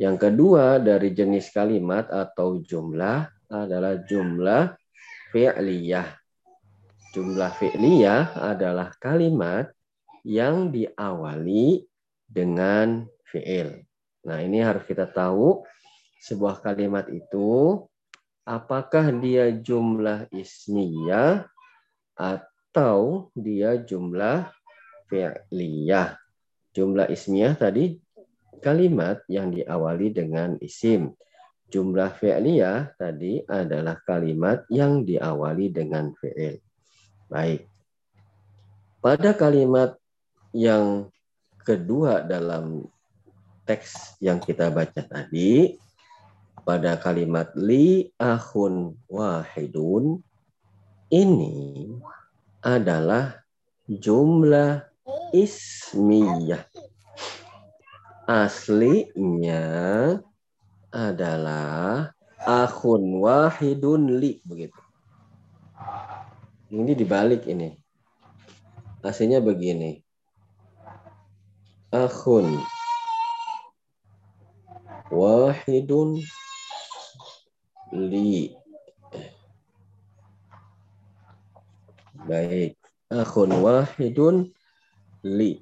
Yang 0.00 0.16
kedua 0.16 0.80
dari 0.80 1.12
jenis 1.12 1.52
kalimat 1.52 2.08
atau 2.08 2.58
jumlah 2.64 3.28
adalah 3.50 3.98
jumlah 4.06 4.78
fi'liyah. 5.34 6.06
Jumlah 7.10 7.50
fi'liyah 7.58 8.38
adalah 8.38 8.94
kalimat 9.02 9.74
yang 10.22 10.70
diawali 10.70 11.82
dengan 12.30 13.04
fi'il. 13.26 13.82
Nah, 14.22 14.38
ini 14.38 14.62
harus 14.62 14.86
kita 14.86 15.10
tahu 15.10 15.66
sebuah 16.22 16.62
kalimat 16.62 17.10
itu 17.10 17.82
apakah 18.46 19.10
dia 19.18 19.50
jumlah 19.50 20.30
ismiyah 20.30 21.48
atau 22.14 23.32
dia 23.34 23.80
jumlah 23.80 24.46
fi'liyah. 25.10 26.14
Jumlah 26.70 27.10
ismiyah 27.10 27.58
tadi 27.58 27.98
kalimat 28.62 29.24
yang 29.26 29.50
diawali 29.50 30.14
dengan 30.14 30.54
isim. 30.62 31.10
Jumlah 31.70 32.18
fi'liyah 32.18 32.98
tadi 32.98 33.46
adalah 33.46 34.02
kalimat 34.02 34.66
yang 34.66 35.06
diawali 35.06 35.70
dengan 35.70 36.10
fi'il. 36.18 36.58
Baik. 37.30 37.70
Pada 38.98 39.30
kalimat 39.32 39.94
yang 40.50 41.06
kedua 41.62 42.26
dalam 42.26 42.84
teks 43.62 44.18
yang 44.18 44.42
kita 44.42 44.66
baca 44.66 44.98
tadi 44.98 45.78
pada 46.66 46.98
kalimat 46.98 47.54
li 47.54 48.10
ahun 48.18 48.98
wahidun 49.06 50.18
ini 51.10 51.86
adalah 52.60 53.40
jumlah 53.86 54.84
ismiyah. 55.34 56.66
Aslinya 58.30 59.66
adalah 60.90 62.10
akhun 62.42 63.22
wahidun 63.22 64.18
li 64.18 64.42
begitu. 64.42 64.78
Ini 66.70 66.94
dibalik 66.94 67.46
ini. 67.50 67.74
Aslinya 69.02 69.42
begini. 69.42 70.02
Akhun 71.90 72.62
wahidun 75.10 76.22
li. 77.90 78.54
Baik. 82.26 82.78
Akhun 83.10 83.50
wahidun 83.58 84.54
li. 85.26 85.58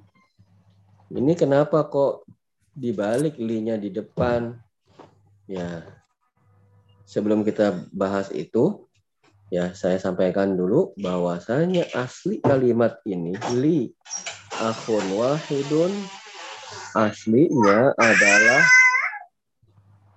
Ini 1.09 1.33
kenapa 1.33 1.89
kok 1.89 2.29
dibalik 2.77 3.41
li-nya 3.41 3.81
di 3.81 3.89
depan? 3.89 4.68
Ya. 5.49 5.81
Sebelum 7.09 7.41
kita 7.41 7.89
bahas 7.89 8.29
itu, 8.29 8.85
ya 9.49 9.73
saya 9.73 9.97
sampaikan 9.97 10.53
dulu 10.53 10.93
bahwasanya 11.01 11.89
asli 11.97 12.37
kalimat 12.37 13.01
ini 13.09 13.33
li 13.57 13.89
akhun 14.61 15.17
wahidun 15.17 15.89
aslinya 16.93 17.97
adalah 17.97 18.61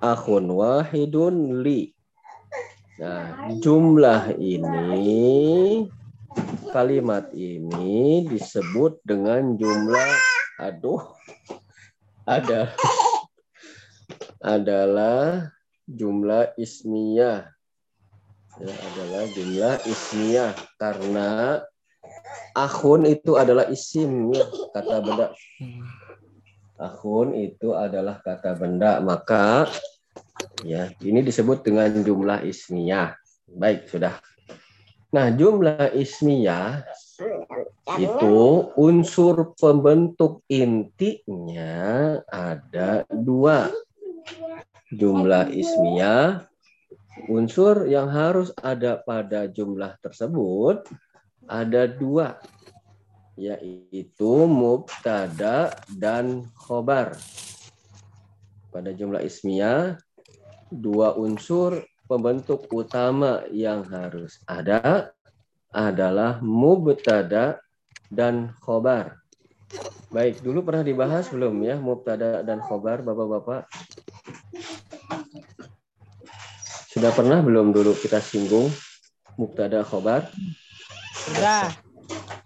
akhun 0.05 0.53
wahidun 0.53 1.65
li. 1.65 1.97
Nah, 3.01 3.57
jumlah 3.57 4.37
ini 4.37 5.89
kalimat 6.77 7.33
ini 7.33 8.29
disebut 8.29 9.01
dengan 9.01 9.57
jumlah 9.57 10.13
aduh 10.61 11.01
ada 12.29 12.69
adalah 14.43 15.49
jumlah 15.87 16.53
ismiyah 16.59 17.49
ya, 18.59 18.73
adalah 18.93 19.25
jumlah 19.31 19.75
ismiyah 19.87 20.53
karena 20.77 21.29
akhun 22.53 23.07
itu 23.09 23.39
adalah 23.39 23.71
isim 23.71 24.35
ya, 24.35 24.45
kata 24.75 24.99
benda 25.01 25.27
Akhun 26.83 27.39
itu 27.39 27.79
adalah 27.79 28.19
kata 28.19 28.59
benda, 28.59 28.99
maka 28.99 29.71
ya 30.67 30.91
ini 30.99 31.23
disebut 31.23 31.63
dengan 31.63 31.95
jumlah 32.03 32.43
ismiyah. 32.43 33.15
Baik, 33.47 33.87
sudah. 33.87 34.19
Nah, 35.15 35.31
jumlah 35.31 35.95
ismiyah 35.95 36.83
itu 38.03 38.39
unsur 38.75 39.55
pembentuk 39.55 40.43
intinya 40.51 42.19
ada 42.27 43.07
dua. 43.07 43.71
Jumlah 44.93 45.49
ismiyah, 45.49 46.45
unsur 47.33 47.89
yang 47.89 48.13
harus 48.13 48.53
ada 48.61 49.01
pada 49.01 49.49
jumlah 49.49 49.97
tersebut 50.05 50.85
ada 51.49 51.89
dua 51.89 52.39
yaitu 53.41 54.45
mubtada 54.45 55.73
dan 55.89 56.45
khobar. 56.53 57.17
Pada 58.69 58.93
jumlah 58.93 59.25
ismiyah, 59.25 59.97
dua 60.69 61.17
unsur 61.17 61.81
pembentuk 62.05 62.69
utama 62.69 63.45
yang 63.49 63.89
harus 63.89 64.37
ada 64.45 65.13
adalah 65.73 66.45
mubtada 66.45 67.57
dan 68.13 68.53
khobar. 68.61 69.17
Baik, 70.13 70.45
dulu 70.45 70.61
pernah 70.69 70.85
dibahas 70.85 71.33
belum 71.33 71.57
ya 71.65 71.81
mubtada 71.81 72.45
dan 72.45 72.61
khobar, 72.61 73.01
Bapak-bapak? 73.01 73.65
Sudah 76.93 77.09
pernah 77.17 77.41
belum 77.41 77.73
dulu 77.73 77.97
kita 77.97 78.21
singgung 78.21 78.69
mubtada 79.41 79.81
khobar? 79.81 80.29
Sudah. 81.17 81.73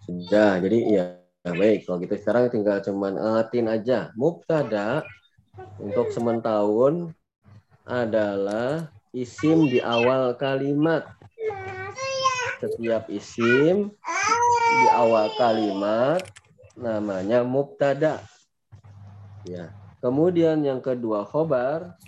Sudah, 0.07 0.63
jadi 0.63 0.79
ya 0.87 1.05
baik. 1.43 1.87
Kalau 1.87 1.99
gitu 2.03 2.15
sekarang 2.19 2.51
tinggal 2.51 2.79
cuman 2.83 3.19
ngatin 3.19 3.67
aja. 3.67 4.15
Mubtada 4.15 5.03
untuk 5.83 6.15
sementahun 6.15 7.11
adalah 7.87 8.91
isim 9.11 9.67
di 9.71 9.83
awal 9.83 10.35
kalimat. 10.39 11.07
Setiap 12.63 13.11
isim 13.11 13.91
di 14.77 14.87
awal 14.95 15.31
kalimat 15.39 16.23
namanya 16.79 17.43
mubtada. 17.43 18.23
Ya. 19.47 19.75
Kemudian 20.03 20.63
yang 20.63 20.79
kedua 20.79 21.27
khobar. 21.27 21.99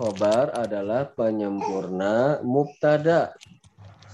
Khobar 0.00 0.56
adalah 0.56 1.12
penyempurna 1.12 2.40
mubtada 2.40 3.36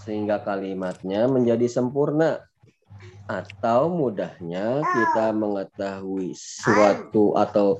sehingga 0.02 0.42
kalimatnya 0.42 1.30
menjadi 1.30 1.70
sempurna 1.70 2.42
atau 3.30 3.86
mudahnya 3.86 4.82
kita 4.82 5.30
mengetahui 5.30 6.34
suatu 6.34 7.38
atau 7.38 7.78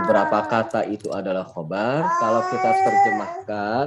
beberapa 0.00 0.48
kata 0.48 0.88
itu 0.88 1.12
adalah 1.12 1.44
khobar. 1.44 2.08
Kalau 2.08 2.40
kita 2.48 2.70
terjemahkan 2.88 3.84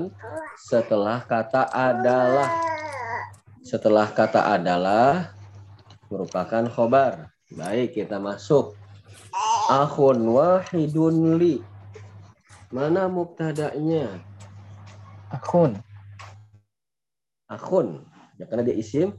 setelah 0.69 1.25
kata 1.25 1.73
adalah 1.73 2.49
setelah 3.65 4.13
kata 4.13 4.45
adalah 4.45 5.33
merupakan 6.13 6.69
khobar. 6.69 7.33
Baik 7.49 7.97
kita 7.97 8.21
masuk. 8.21 8.77
Akhun 9.73 10.21
wahidun 10.21 11.41
li 11.41 11.72
mana 12.73 13.05
mubtada'nya 13.05 14.17
Akhun. 15.29 15.77
akhun 17.45 18.01
ya 18.41 18.49
karena 18.49 18.65
dia 18.65 18.77
isim 18.77 19.13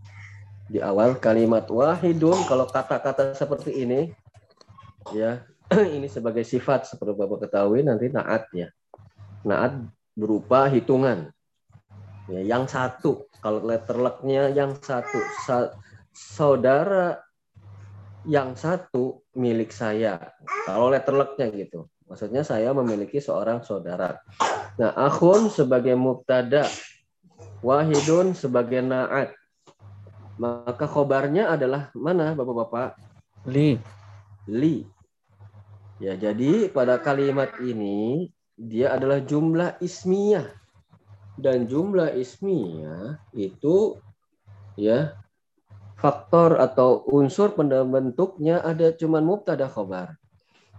di 0.67 0.83
awal 0.83 1.15
kalimat 1.23 1.71
wahidun 1.71 2.43
kalau 2.51 2.67
kata-kata 2.67 3.39
seperti 3.39 3.87
ini 3.87 4.11
ya 5.15 5.47
ini 5.97 6.07
sebagai 6.11 6.45
sifat 6.45 6.85
seperti 6.85 7.17
Bapak 7.17 7.49
ketahui 7.49 7.81
nanti 7.81 8.13
naat 8.13 8.49
ya. 8.53 8.69
Naat 9.45 9.81
berupa 10.13 10.69
hitungan. 10.69 11.33
Ya, 12.29 12.41
yang 12.41 12.65
satu 12.65 13.29
kalau 13.45 13.61
letter 13.61 14.01
lucknya 14.01 14.49
yang 14.49 14.81
satu 14.81 15.21
Sa 15.45 15.77
saudara 16.13 17.21
yang 18.25 18.57
satu 18.57 19.25
milik 19.37 19.73
saya. 19.73 20.33
Kalau 20.65 20.89
letter 20.89 21.13
lucknya 21.13 21.53
gitu. 21.53 21.89
Maksudnya 22.15 22.47
saya 22.47 22.71
memiliki 22.71 23.19
seorang 23.19 23.67
saudara. 23.67 24.23
Nah, 24.79 24.95
akhun 24.95 25.51
sebagai 25.51 25.99
mubtada, 25.99 26.63
wahidun 27.59 28.39
sebagai 28.39 28.87
naat. 28.87 29.35
Maka 30.39 30.87
khobarnya 30.87 31.51
adalah 31.51 31.91
mana 31.91 32.39
Bapak-bapak? 32.39 32.95
Li. 33.51 33.83
Li. 34.47 34.87
Ya, 35.99 36.15
jadi 36.15 36.71
pada 36.71 37.03
kalimat 37.03 37.51
ini 37.59 38.31
dia 38.55 38.95
adalah 38.95 39.19
jumlah 39.19 39.83
ismiyah. 39.83 40.47
Dan 41.35 41.67
jumlah 41.67 42.15
ismiyah 42.15 43.19
itu 43.35 43.99
ya 44.79 45.19
faktor 45.99 46.63
atau 46.63 47.03
unsur 47.11 47.59
pembentuknya 47.59 48.63
ada 48.63 48.95
cuma 48.95 49.19
mubtada 49.19 49.67
khobar. 49.67 50.15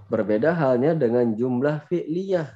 Berbeda 0.06 0.54
halnya 0.54 0.94
dengan 0.94 1.34
jumlah 1.34 1.90
fi'liyah. 1.90 2.50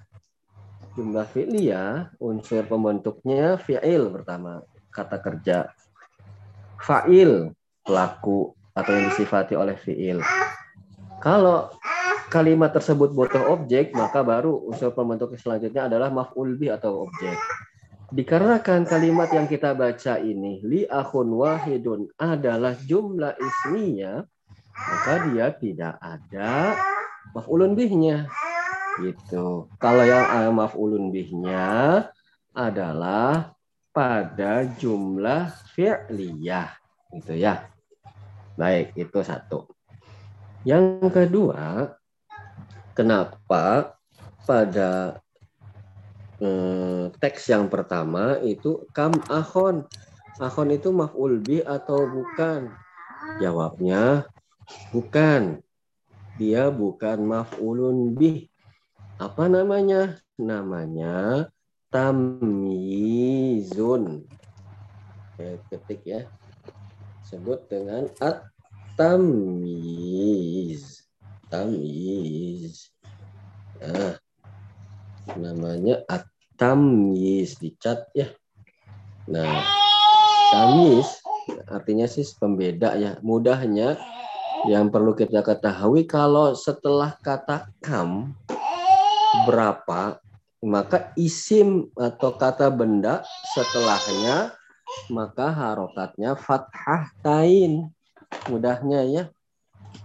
Jumlah 0.93 1.25
fi'liyah 1.33 2.13
unsur 2.21 2.61
pembentuknya 2.69 3.57
fi'il 3.57 4.13
pertama, 4.13 4.61
kata 4.93 5.17
kerja 5.17 5.73
fa'il 6.77 7.49
pelaku 7.81 8.53
atau 8.77 8.91
yang 8.93 9.09
disifati 9.09 9.57
oleh 9.57 9.73
fi'il. 9.81 10.21
Kalau 11.19 11.73
kalimat 12.29 12.69
tersebut 12.69 13.11
butuh 13.17 13.49
objek, 13.49 13.97
maka 13.97 14.21
baru 14.21 14.69
unsur 14.69 14.93
pembentuk 14.93 15.33
selanjutnya 15.35 15.89
adalah 15.89 16.13
maf'ul 16.13 16.53
bi 16.53 16.69
atau 16.69 17.09
objek. 17.09 17.35
Dikarenakan 18.09 18.89
kalimat 18.89 19.29
yang 19.29 19.45
kita 19.45 19.77
baca 19.77 20.17
ini 20.17 20.61
li 20.65 20.81
akhun 20.85 21.29
wahidun 21.29 22.09
adalah 22.17 22.73
jumlah 22.73 23.37
isminya, 23.37 24.25
maka 24.73 25.13
dia 25.29 25.47
tidak 25.53 25.93
ada 26.01 26.73
maf'ulun 27.33 27.77
bihnya. 27.77 28.29
Gitu. 28.99 29.69
Kalau 29.79 30.03
yang 30.03 30.25
uh, 30.27 30.51
maf'ulun 30.51 31.13
bihnya 31.13 32.07
adalah 32.51 33.55
pada 33.93 34.67
jumlah 34.77 35.49
fi'liyah 35.75 36.69
gitu 37.15 37.33
ya. 37.33 37.67
Baik, 38.59 38.93
itu 38.99 39.19
satu. 39.23 39.71
Yang 40.67 41.07
kedua, 41.15 41.95
kenapa 42.91 43.95
pada 44.43 45.23
eh, 46.43 47.07
teks 47.15 47.47
yang 47.47 47.71
pertama 47.71 48.35
itu 48.43 48.83
kam 48.91 49.15
ahon. 49.31 49.87
Ahon 50.39 50.69
itu 50.71 50.91
maf'ul 50.91 51.39
bi 51.39 51.63
atau 51.63 52.03
bukan? 52.07 52.71
Jawabnya 53.39 54.27
bukan. 54.91 55.63
Dia 56.39 56.71
bukan 56.71 57.27
maf'ulun 57.27 58.15
bih. 58.15 58.47
Apa 59.19 59.51
namanya? 59.51 60.23
Namanya 60.39 61.51
tamyizun. 61.91 63.03
Saya 65.35 65.59
ketik 65.67 66.07
ya. 66.07 66.23
Sebut 67.27 67.67
dengan 67.67 68.07
at 68.23 68.47
tamyiz. 68.95 69.91
Tamyiz. 71.51 72.95
Nah, 73.83 74.15
namanya 75.35 76.07
at 76.07 76.23
tamyiz 76.55 77.59
dicat 77.59 78.07
ya. 78.15 78.31
Nah, 79.27 79.59
tamyiz 80.55 81.19
artinya 81.67 82.07
sih 82.07 82.23
pembeda 82.39 82.95
ya. 82.95 83.19
Mudahnya 83.19 83.99
yang 84.67 84.91
perlu 84.91 85.15
kita 85.15 85.39
ketahui 85.39 86.03
kalau 86.03 86.51
setelah 86.51 87.15
kata 87.23 87.71
kam 87.79 88.35
berapa 89.47 90.19
maka 90.59 91.15
isim 91.15 91.87
atau 91.95 92.35
kata 92.35 92.67
benda 92.67 93.23
setelahnya 93.55 94.51
maka 95.07 95.53
harokatnya 95.53 96.35
fathah 96.35 97.13
tain. 97.23 97.87
Mudahnya 98.49 99.05
ya. 99.07 99.23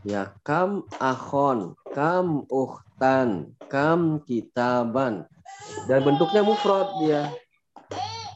Ya 0.05 0.33
kam 0.47 0.89
akhon 0.97 1.77
kam 1.93 2.49
uhtan 2.49 3.53
kam 3.69 4.23
kitaban. 4.25 5.29
Dan 5.89 6.05
bentuknya 6.05 6.45
mufrad 6.45 6.89
dia 7.03 7.33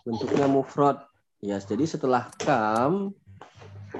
bentuknya 0.02 0.48
mufrad. 0.48 0.98
Ya 1.44 1.60
jadi 1.60 1.84
setelah 1.84 2.32
kam 2.40 3.14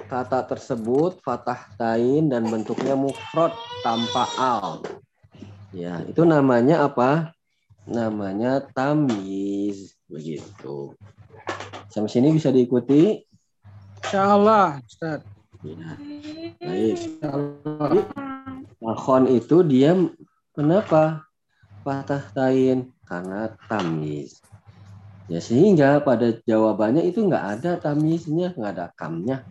kata 0.09 0.49
tersebut 0.49 1.21
fatah 1.21 1.69
tain 1.77 2.33
dan 2.33 2.49
bentuknya 2.49 2.97
mufrad 2.97 3.53
tanpa 3.85 4.25
al. 4.41 4.81
Ya, 5.71 6.01
itu 6.09 6.25
namanya 6.25 6.89
apa? 6.89 7.37
Namanya 7.85 8.65
tamyiz 8.73 9.93
begitu. 10.09 10.97
Sampai 11.93 12.09
sini 12.09 12.33
bisa 12.33 12.49
diikuti? 12.49 13.21
Insya 14.01 14.33
Allah, 14.33 14.81
Ustaz. 14.81 15.21
Ya. 15.61 16.01
Baik. 16.57 17.21
Akhon 18.81 19.29
itu 19.29 19.61
dia 19.61 19.93
kenapa? 20.57 21.29
Fatah 21.85 22.25
tain 22.33 22.89
karena 23.05 23.53
tamyiz. 23.69 24.41
Ya 25.29 25.45
sehingga 25.45 26.01
pada 26.01 26.33
jawabannya 26.49 27.05
itu 27.05 27.21
nggak 27.29 27.61
ada 27.61 27.77
tamyiznya, 27.77 28.57
nggak 28.57 28.73
ada 28.73 28.87
kamnya 28.97 29.45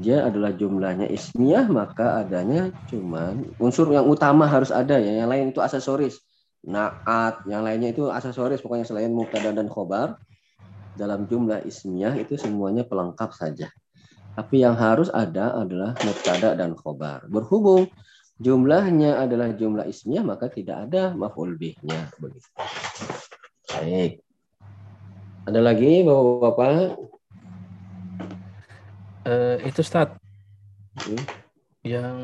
dia 0.00 0.24
adalah 0.24 0.56
jumlahnya 0.56 1.06
ismiyah 1.12 1.68
maka 1.68 2.24
adanya 2.24 2.72
cuman 2.88 3.44
unsur 3.60 3.92
yang 3.92 4.08
utama 4.08 4.48
harus 4.48 4.72
ada 4.72 4.96
ya. 4.96 5.22
Yang 5.22 5.28
lain 5.28 5.44
itu 5.52 5.60
aksesoris. 5.60 6.16
Naat 6.64 7.44
yang 7.44 7.60
lainnya 7.60 7.92
itu 7.92 8.08
aksesoris. 8.08 8.64
Pokoknya 8.64 8.88
selain 8.88 9.12
mubtada 9.12 9.52
dan 9.52 9.68
khobar 9.68 10.16
dalam 10.96 11.28
jumlah 11.28 11.62
ismiyah 11.68 12.16
itu 12.16 12.40
semuanya 12.40 12.88
pelengkap 12.88 13.36
saja. 13.36 13.68
Tapi 14.34 14.64
yang 14.64 14.74
harus 14.80 15.12
ada 15.12 15.52
adalah 15.52 15.92
mubtada 16.00 16.56
dan 16.56 16.72
khobar. 16.72 17.28
Berhubung 17.28 17.92
jumlahnya 18.40 19.20
adalah 19.20 19.52
jumlah 19.52 19.84
ismiyah 19.84 20.24
maka 20.24 20.48
tidak 20.48 20.88
ada 20.88 21.12
maf'ul 21.12 21.60
bihnya 21.60 22.08
begitu. 22.16 22.48
Baik. 23.68 24.24
Ada 25.44 25.60
lagi 25.60 26.04
bapak-bapak 26.04 27.19
uh, 29.26 29.56
itu 29.64 29.80
stat 29.82 30.16
hmm. 31.04 31.22
yang 31.84 32.18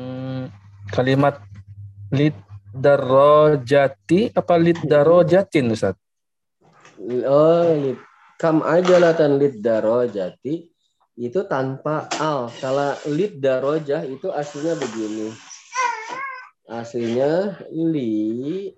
kalimat 0.89 1.41
lid 2.13 2.35
darojati 2.71 4.31
apa 4.31 4.55
lid 4.55 4.79
darojatin 4.85 5.73
Ustaz? 5.73 5.97
Oh, 7.01 7.73
lid. 7.73 7.97
kam 8.37 8.61
aja 8.61 9.01
latan 9.01 9.41
lid 9.41 9.59
darojati 9.59 10.69
itu 11.17 11.39
tanpa 11.49 12.05
al. 12.21 12.53
Kalau 12.61 12.93
lid 13.09 13.41
darojah 13.41 14.05
itu 14.05 14.29
aslinya 14.29 14.77
begini. 14.77 15.33
Aslinya 16.67 17.57
li 17.73 18.69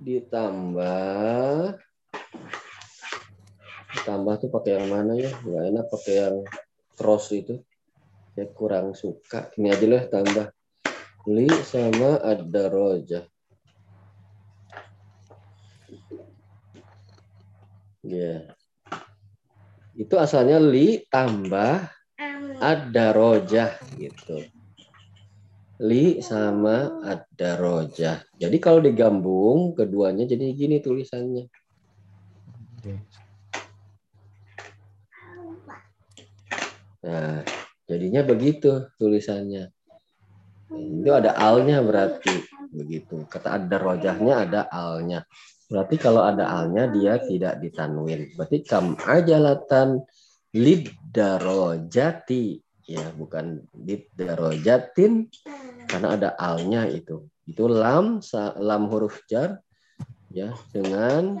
ditambah 0.00 1.76
ditambah 3.90 4.34
tuh 4.40 4.50
pakai 4.52 4.72
yang 4.80 4.88
mana 4.92 5.12
ya? 5.16 5.30
Gak 5.32 5.64
enak 5.72 5.86
pakai 5.88 6.14
yang 6.20 6.36
cross 7.00 7.32
itu. 7.32 7.56
Saya 8.36 8.52
kurang 8.52 8.92
suka. 8.92 9.48
Ini 9.56 9.72
aja 9.72 9.86
lah 9.88 10.04
tambah. 10.12 10.46
Li 11.32 11.48
sama 11.64 12.20
ada 12.20 12.68
roja. 12.68 13.24
Ya. 18.04 18.52
Itu 19.96 20.20
asalnya 20.20 20.60
li 20.60 21.08
tambah 21.08 21.88
ada 22.60 23.06
roja 23.16 23.80
gitu. 23.96 24.44
Li 25.80 26.20
sama 26.20 27.00
ada 27.00 27.56
roja. 27.56 28.20
Jadi 28.36 28.56
kalau 28.60 28.84
digabung 28.84 29.72
keduanya 29.72 30.28
jadi 30.28 30.52
gini 30.52 30.84
tulisannya 30.84 31.48
Nah, 37.00 37.40
jadinya 37.88 38.20
begitu 38.20 38.92
tulisannya. 39.00 39.72
Itu 40.70 41.10
ada 41.10 41.34
alnya 41.34 41.82
berarti 41.82 42.34
begitu. 42.70 43.26
Kata 43.26 43.58
ada 43.58 43.76
rojahnya 43.80 44.34
ada 44.46 44.60
alnya. 44.70 45.26
Berarti 45.70 45.96
kalau 45.98 46.22
ada 46.22 46.50
alnya 46.50 46.86
dia 46.90 47.18
tidak 47.18 47.58
ditanwin. 47.58 48.34
Berarti 48.34 48.62
kam 48.62 48.94
ajalatan 48.98 50.02
lid 50.54 50.90
darojati 51.10 52.58
ya 52.90 53.06
bukan 53.14 53.62
lid 53.86 54.10
darojatin 54.18 55.30
karena 55.86 56.08
ada 56.18 56.28
alnya 56.38 56.86
itu. 56.90 57.26
Itu 57.46 57.66
lam 57.70 58.22
lam 58.58 58.82
huruf 58.90 59.26
jar 59.30 59.58
ya 60.30 60.54
dengan 60.74 61.38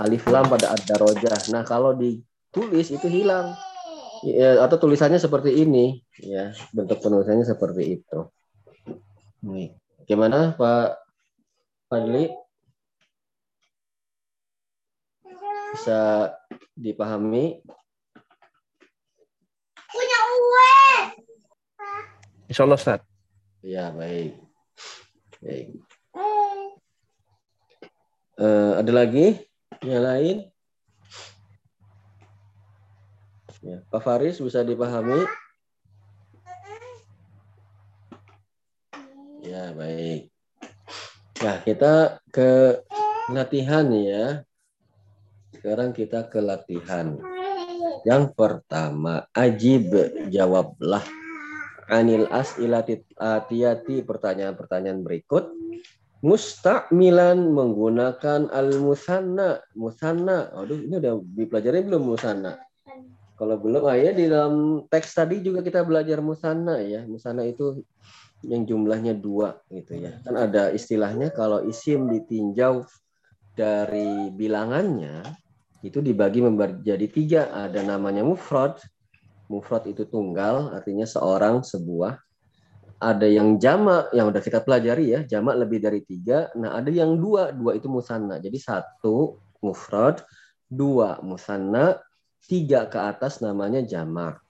alif 0.00 0.24
lam 0.28 0.48
pada 0.48 0.72
ada 0.76 0.94
rojah. 1.00 1.40
Nah 1.52 1.64
kalau 1.64 1.96
ditulis 1.96 2.92
itu 2.92 3.08
hilang 3.08 3.56
ya, 4.24 4.62
atau 4.64 4.76
tulisannya 4.80 5.20
seperti 5.20 5.52
ini. 5.64 6.00
Ya 6.22 6.54
bentuk 6.72 7.02
penulisannya 7.02 7.44
seperti 7.44 8.00
itu. 8.00 8.18
Nih. 9.44 9.76
gimana 10.06 10.54
Pak 10.54 11.02
Fadli? 11.90 12.30
Bisa 15.74 16.30
dipahami? 16.78 17.60
Punya 19.90 20.20
uang. 20.30 21.04
Insya 22.46 22.62
Allah 22.64 22.78
Ustaz. 22.78 23.00
Ya 23.60 23.90
baik. 23.90 24.38
Baik. 25.42 25.66
Uh, 28.36 28.78
ada 28.78 28.92
lagi 28.92 29.42
yang 29.82 30.04
lain 30.04 30.36
Ya, 33.66 33.82
Pak 33.90 33.98
Faris 33.98 34.38
bisa 34.38 34.62
dipahami? 34.62 35.26
Ya, 39.42 39.74
baik. 39.74 40.30
Nah, 41.42 41.56
kita 41.66 42.22
ke 42.30 42.78
latihan 43.34 43.90
ya. 43.90 44.46
Sekarang 45.50 45.90
kita 45.90 46.30
ke 46.30 46.38
latihan. 46.38 47.18
Yang 48.06 48.38
pertama, 48.38 49.26
ajib 49.34 49.90
jawablah 50.30 51.02
anil 51.90 52.30
as'ilati 52.30 53.02
atiyati 53.18 54.06
pertanyaan-pertanyaan 54.06 55.02
berikut. 55.02 55.50
Musta'milan 56.22 57.50
menggunakan 57.50 58.46
al-musanna. 58.46 59.58
Musanna. 59.74 60.54
Aduh, 60.54 60.86
ini 60.86 61.02
udah 61.02 61.18
dipelajari 61.18 61.82
belum 61.82 62.14
musanna? 62.14 62.65
Kalau 63.36 63.60
belum, 63.60 63.84
ah 63.84 64.00
ya 64.00 64.16
di 64.16 64.32
dalam 64.32 64.88
teks 64.88 65.12
tadi 65.12 65.44
juga 65.44 65.60
kita 65.60 65.84
belajar 65.84 66.24
musana 66.24 66.80
ya. 66.80 67.04
Musana 67.04 67.44
itu 67.44 67.84
yang 68.40 68.64
jumlahnya 68.64 69.12
dua 69.12 69.60
gitu 69.68 69.96
ya. 70.00 70.16
Kan 70.24 70.40
ada 70.40 70.72
istilahnya 70.72 71.28
kalau 71.36 71.60
isim 71.68 72.08
ditinjau 72.08 72.88
dari 73.52 74.32
bilangannya 74.32 75.20
itu 75.84 76.00
dibagi 76.00 76.40
menjadi 76.40 77.06
tiga. 77.12 77.52
Ada 77.52 77.84
namanya 77.84 78.24
mufrad. 78.24 78.80
Mufrad 79.52 79.84
itu 79.86 80.08
tunggal, 80.08 80.72
artinya 80.72 81.04
seorang, 81.04 81.60
sebuah. 81.60 82.18
ada 82.96 83.28
yang 83.28 83.60
jamak 83.60 84.08
yang 84.16 84.32
udah 84.32 84.40
kita 84.40 84.64
pelajari 84.64 85.12
ya 85.12 85.20
jamak 85.28 85.60
lebih 85.60 85.84
dari 85.84 86.00
tiga 86.00 86.48
nah 86.56 86.80
ada 86.80 86.88
yang 86.88 87.20
dua 87.20 87.52
dua 87.52 87.76
itu 87.76 87.92
musanna 87.92 88.40
jadi 88.40 88.56
satu 88.56 89.36
mufrad 89.60 90.24
dua 90.64 91.20
musanna 91.20 92.00
tiga 92.46 92.86
ke 92.86 92.98
atas 92.98 93.42
namanya 93.42 93.82
jamak. 93.82 94.40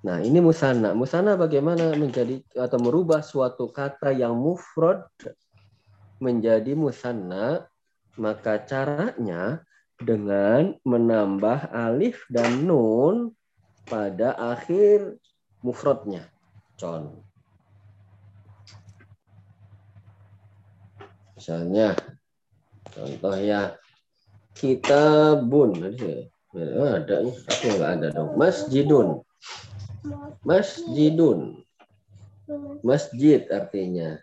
Nah 0.00 0.20
ini 0.20 0.40
musanna. 0.40 0.96
Musanna 0.96 1.36
bagaimana 1.36 1.92
menjadi 1.96 2.40
atau 2.56 2.78
merubah 2.80 3.20
suatu 3.20 3.68
kata 3.68 4.12
yang 4.12 4.36
mufrad 4.36 5.04
menjadi 6.20 6.72
musanna? 6.72 7.68
Maka 8.20 8.60
caranya 8.68 9.64
dengan 9.96 10.76
menambah 10.84 11.72
alif 11.72 12.24
dan 12.28 12.68
nun 12.68 13.32
pada 13.88 14.36
akhir 14.36 15.16
mufradnya. 15.64 16.28
Contoh 16.76 17.30
Misalnya, 21.40 21.96
contoh 22.92 23.32
ya, 23.40 23.72
kitabun. 24.52 25.72
Ada 26.50 27.22
nih, 27.22 27.36
aku 27.46 27.66
nggak 27.78 27.90
ada 28.00 28.08
dong. 28.10 28.30
Masjidun. 28.34 29.08
Masjidun. 30.42 31.62
Masjid 32.82 33.46
artinya. 33.46 34.18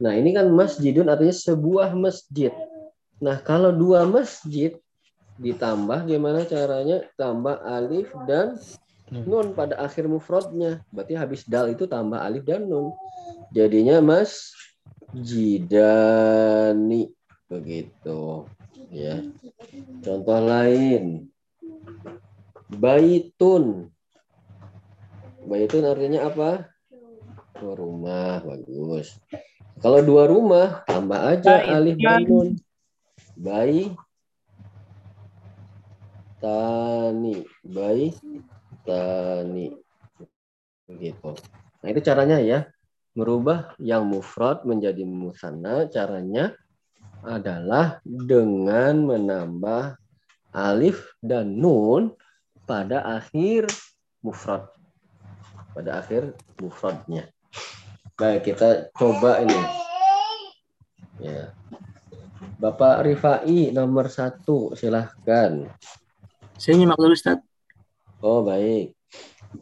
Nah, 0.00 0.16
ini 0.16 0.32
kan 0.32 0.48
masjidun 0.48 1.12
artinya 1.12 1.36
sebuah 1.36 1.92
masjid. 1.92 2.50
Nah, 3.20 3.38
kalau 3.44 3.70
dua 3.70 4.08
masjid 4.08 4.80
ditambah 5.36 6.08
gimana 6.08 6.48
caranya? 6.48 7.04
Tambah 7.20 7.60
alif 7.60 8.08
dan 8.24 8.56
nun 9.12 9.52
pada 9.52 9.76
akhir 9.76 10.08
mufradnya. 10.08 10.80
Berarti 10.88 11.14
habis 11.14 11.44
dal 11.44 11.68
itu 11.68 11.84
tambah 11.84 12.16
alif 12.16 12.48
dan 12.48 12.64
nun. 12.64 12.96
Jadinya 13.52 14.00
mas 14.00 14.56
jidani 15.12 17.12
begitu 17.52 18.48
ya 18.88 19.20
contoh 20.00 20.40
lain 20.40 21.28
baitun. 22.68 23.90
Baitun 25.42 25.84
artinya 25.84 26.28
apa? 26.30 26.50
Dua 27.58 27.74
rumah 27.78 28.42
bagus. 28.42 29.18
Kalau 29.82 30.00
dua 30.02 30.30
rumah 30.30 30.86
tambah 30.86 31.18
aja 31.18 31.62
Baik. 31.62 31.74
alif 31.74 31.96
dan 31.98 32.22
nun 32.22 32.48
bayi 33.32 33.96
tani 36.42 37.42
bayi 37.64 38.14
tani 38.84 39.74
begitu. 40.86 41.32
Nah 41.82 41.88
itu 41.90 42.00
caranya 42.02 42.38
ya. 42.42 42.68
Merubah 43.12 43.76
yang 43.76 44.08
mufrad 44.08 44.64
menjadi 44.64 45.04
musanna. 45.04 45.84
Caranya 45.92 46.56
adalah 47.20 48.00
dengan 48.02 49.04
menambah 49.04 50.00
alif 50.52 51.16
dan 51.24 51.58
nun 51.58 52.12
pada 52.68 53.02
akhir 53.18 53.66
mufrad. 54.20 54.68
Pada 55.72 56.04
akhir 56.04 56.36
mufradnya. 56.60 57.32
Baik 58.14 58.52
kita 58.52 58.92
coba 58.94 59.40
ini. 59.42 59.60
Ya. 61.18 61.56
Bapak 62.62 63.02
Rifai 63.02 63.74
nomor 63.74 64.06
satu 64.06 64.76
silahkan. 64.78 65.66
Saya 66.54 66.78
nyimak 66.78 67.00
dulu 67.00 67.16
Ustaz. 67.16 67.42
Oh 68.22 68.46
baik. 68.46 68.94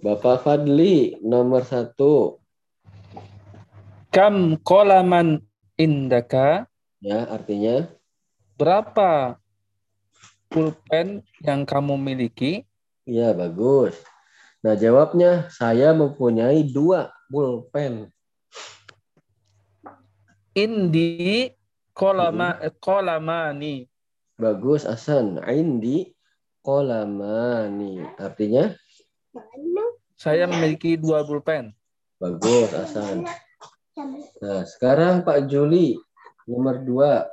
Bapak 0.05 0.45
Fadli 0.45 1.17
nomor 1.25 1.65
satu. 1.65 2.37
Kam 4.13 4.61
kolaman 4.61 5.41
indaka? 5.81 6.69
Ya, 7.01 7.25
artinya? 7.25 7.89
Berapa 8.61 9.40
pulpen 10.51 11.23
yang 11.47 11.63
kamu 11.63 11.95
miliki? 11.95 12.67
Ya, 13.07 13.31
bagus. 13.31 13.95
Nah, 14.61 14.77
jawabnya 14.77 15.49
saya 15.49 15.95
mempunyai 15.97 16.67
dua 16.69 17.09
pulpen. 17.31 18.11
Indi 20.53 21.55
kolama 21.95 22.59
hmm. 22.59 22.77
kolamani. 22.83 23.87
Bagus, 24.37 24.85
Asan. 24.85 25.39
Indi 25.49 26.13
kolamani. 26.61 28.03
Artinya? 28.19 28.75
Saya 30.19 30.45
memiliki 30.51 31.01
dua 31.01 31.25
pulpen. 31.25 31.73
Bagus, 32.21 32.75
Asan. 32.77 33.25
Nah, 34.43 34.63
sekarang 34.69 35.25
Pak 35.25 35.49
Juli, 35.49 35.97
nomor 36.45 36.83
dua. 36.85 37.25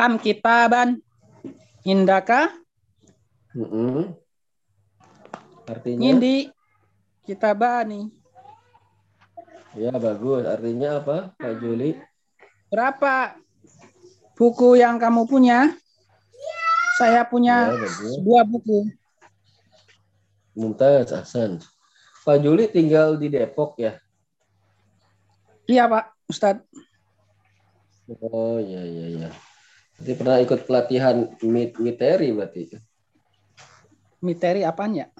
Kam 0.00 0.16
kitaban 0.16 0.96
indaka? 1.84 2.48
Mm 3.52 3.68
-hmm. 3.68 4.00
Artinya? 5.68 6.00
Indi 6.08 6.48
kitabani. 7.28 8.08
Ya, 9.76 9.92
bagus. 10.00 10.48
Artinya 10.48 11.04
apa, 11.04 11.36
Pak 11.36 11.52
Juli? 11.60 12.00
Berapa 12.72 13.36
buku 14.40 14.80
yang 14.80 14.96
kamu 14.96 15.28
punya? 15.28 15.68
Saya 16.96 17.20
punya 17.28 17.68
ya, 17.68 18.24
dua 18.24 18.40
buku. 18.48 18.88
Mumtaz, 20.56 21.12
Hasan. 21.12 21.60
Pak 22.24 22.40
Juli 22.40 22.72
tinggal 22.72 23.20
di 23.20 23.28
Depok 23.28 23.76
ya? 23.76 24.00
Iya 25.68 25.84
Pak 25.92 26.24
Ustadz. 26.24 26.64
Oh 28.08 28.56
iya 28.64 28.80
iya 28.80 29.06
iya. 29.20 29.49
Jadi 30.00 30.12
pernah 30.16 30.40
ikut 30.40 30.64
pelatihan 30.64 31.28
mit 31.44 31.76
miteri 31.76 32.32
berarti? 32.32 32.72
Miteri 34.24 34.64
apanya? 34.64 35.12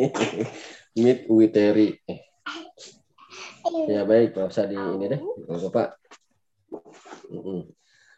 mit 1.02 1.30
witeri. 1.30 1.94
Ya 3.86 4.02
baik, 4.02 4.34
Pak 4.34 4.50
usah 4.50 4.66
di 4.66 4.74
ini 4.74 5.06
deh, 5.14 5.20
Pak. 5.70 5.88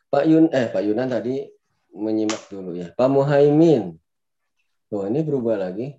Pak 0.08 0.24
Yun 0.24 0.48
eh 0.48 0.72
Pak 0.72 0.82
Yunan 0.84 1.12
tadi 1.12 1.44
menyimak 1.92 2.48
dulu 2.48 2.72
ya. 2.72 2.88
Pak 2.96 3.08
Muhaimin. 3.12 4.00
Oh, 4.92 5.08
ini 5.08 5.20
berubah 5.24 5.56
lagi. 5.56 5.96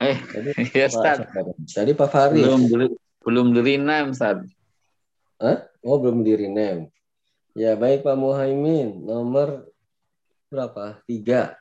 Eh, 0.00 0.16
tadi 0.32 0.50
ya, 0.80 0.88
Ustaz. 0.88 1.24
Tadi 1.72 1.92
Pak 1.92 2.08
Faris. 2.08 2.44
Belum 2.44 2.92
belum 3.24 3.46
di 3.52 3.60
rename, 3.60 4.12
Ustaz. 4.12 4.40
Hah? 5.40 5.68
Oh, 5.86 6.02
belum 6.02 6.26
di 6.26 6.34
rename. 6.34 6.90
Ya, 7.54 7.78
baik 7.78 8.02
Pak 8.02 8.18
Muhaimin. 8.18 9.06
Nomor 9.06 9.70
berapa? 10.50 10.98
Tiga. 11.06 11.54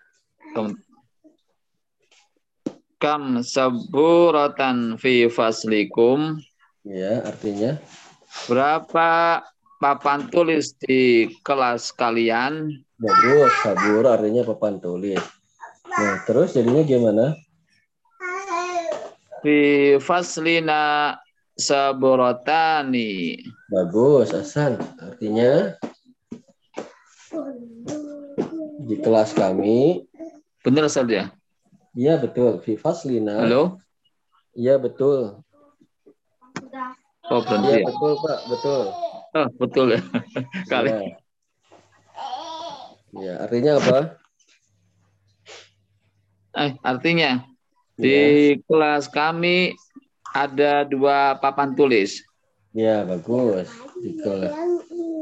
Kam 2.98 3.46
saburatan 3.46 4.98
fi 4.98 5.30
faslikum. 5.30 6.42
Ya, 6.82 7.22
artinya? 7.22 7.78
Berapa 8.50 9.46
papan 9.78 10.26
tulis 10.34 10.74
di 10.74 11.30
kelas 11.46 11.94
kalian? 11.94 12.82
Bagus, 12.98 13.54
sabur 13.62 14.10
artinya 14.10 14.42
papan 14.42 14.82
tulis. 14.82 15.22
Nah, 15.86 16.26
terus 16.26 16.58
jadinya 16.58 16.82
gimana? 16.82 17.38
Fi 19.46 20.02
faslina 20.02 21.14
saborotani. 21.56 23.40
Bagus, 23.72 24.36
Hasan. 24.36 24.80
Artinya 25.00 25.76
di 28.86 28.96
kelas 29.02 29.34
kami. 29.34 30.06
Benar 30.62 30.92
saja. 30.92 31.32
Iya 31.96 32.20
betul. 32.20 32.60
Fi 32.62 32.76
faslina. 32.76 33.42
Halo. 33.42 33.80
Iya 34.56 34.76
betul. 34.80 35.42
Oh 37.32 37.42
berhenti. 37.42 37.82
Iya 37.82 37.88
betul 37.88 38.12
Pak, 38.22 38.40
betul. 38.52 38.84
Oh 39.36 39.48
betul 39.58 39.88
ya. 39.96 40.02
Kali. 40.72 40.90
Ya. 40.92 41.00
ya 43.16 43.34
artinya 43.42 43.72
apa? 43.82 44.00
Eh, 46.56 46.72
artinya 46.84 47.44
di 48.00 48.56
ya. 48.56 48.60
kelas 48.64 49.12
kami 49.12 49.76
ada 50.36 50.84
dua 50.84 51.40
papan 51.40 51.72
tulis. 51.72 52.20
Ya, 52.76 53.08
bagus. 53.08 53.72
Di 54.04 54.20
kelas 54.20 54.52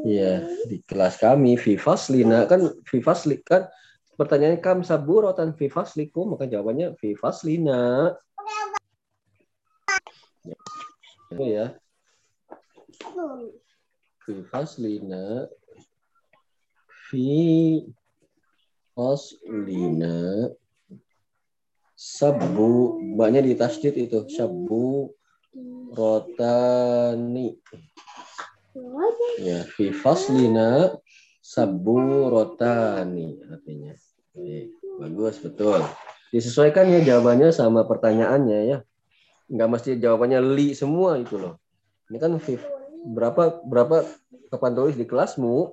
Ya, 0.03 0.43
di 0.67 0.83
kelas 0.83 1.15
kami 1.15 1.55
Vivaslina 1.55 2.43
kan 2.43 2.75
Vivasli 2.91 3.39
kan 3.39 3.71
pertanyaannya 4.19 4.59
kam 4.59 4.83
saburotan 4.83 5.55
Vivasliku 5.55 6.27
maka 6.27 6.43
jawabannya 6.43 6.99
Vivaslina. 6.99 8.11
Ya. 10.43 10.59
Itu 11.31 11.45
ya. 11.47 11.79
Vivaslina 14.27 15.47
Vivaslina 18.91 20.17
Sabu, 22.03 22.99
banyak 23.15 23.47
di 23.47 23.55
tasdid 23.55 23.95
itu. 23.95 24.27
Sabu 24.27 25.07
rotani. 25.95 27.55
Ya, 29.39 29.63
fi 29.63 29.95
faslina 29.95 30.99
sabu 31.39 32.27
rotani 32.27 33.39
artinya. 33.47 33.95
Baik, 34.35 34.67
bagus, 34.99 35.39
betul. 35.39 35.79
Disesuaikan 36.35 36.91
ya 36.91 36.99
jawabannya 37.07 37.55
sama 37.55 37.87
pertanyaannya 37.87 38.59
ya. 38.67 38.77
Enggak 39.47 39.69
mesti 39.71 39.95
jawabannya 39.95 40.43
li 40.43 40.75
semua 40.75 41.15
itu 41.15 41.39
loh. 41.39 41.55
Ini 42.11 42.19
kan 42.19 42.35
berapa 43.15 43.63
berapa 43.63 44.03
kapan 44.51 44.71
tulis 44.75 44.99
di 44.99 45.07
kelasmu 45.07 45.71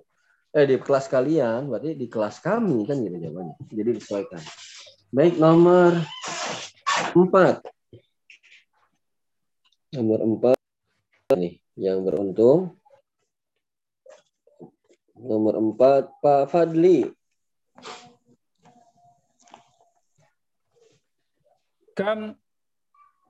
eh 0.54 0.66
di 0.66 0.78
kelas 0.78 1.06
kalian 1.10 1.70
berarti 1.70 1.98
di 1.98 2.06
kelas 2.06 2.38
kami 2.38 2.86
kan 2.86 3.02
gitu 3.02 3.18
jawabannya. 3.18 3.56
Jadi 3.66 3.90
disesuaikan. 3.98 4.42
Baik 5.10 5.42
nomor 5.42 5.98
empat. 7.14 7.64
Nomor 9.90 10.18
empat 10.22 10.56
nih 11.34 11.58
yang 11.74 12.06
beruntung. 12.06 12.78
Nomor 15.20 15.54
empat 15.58 16.08
Pak 16.22 16.48
Fadli. 16.48 17.10
kam 22.00 22.32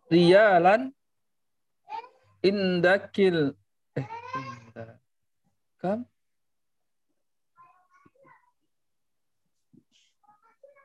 rialan 0.07 0.95
indakil 2.39 3.59
eh 3.99 4.07
kam 5.83 6.07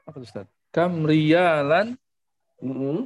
apa 0.09 0.17
Ustaz? 0.17 0.49
Kam 0.73 1.05
rialan 1.05 1.93
mm 2.65 2.73
-hmm. 2.73 2.97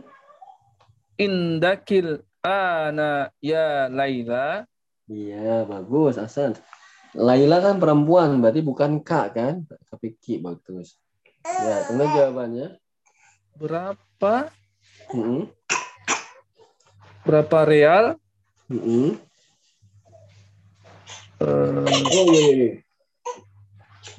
indakil 1.20 2.24
ana 2.40 3.36
ya 3.44 3.92
Laila. 3.92 4.64
Iya, 5.12 5.68
bagus 5.68 6.16
Hasan. 6.16 6.56
Laila 7.18 7.60
kan 7.60 7.82
perempuan, 7.82 8.40
berarti 8.40 8.62
bukan 8.62 9.02
kak 9.02 9.36
kan? 9.36 9.66
Tapi 9.90 10.16
ki 10.22 10.40
bagus. 10.40 10.96
Ya, 11.44 11.90
tunggu 11.90 12.06
jawabannya. 12.14 12.78
Berapa 13.58 14.54
-hmm. 15.12 15.50
Berapa 17.26 17.60
real? 17.66 18.06
Mm 18.70 18.80
-hmm. 18.80 19.08
uh, 21.42 21.90
oh 21.90 22.26
iya, 22.30 22.44
iya. 22.54 22.54
iya. 22.54 22.72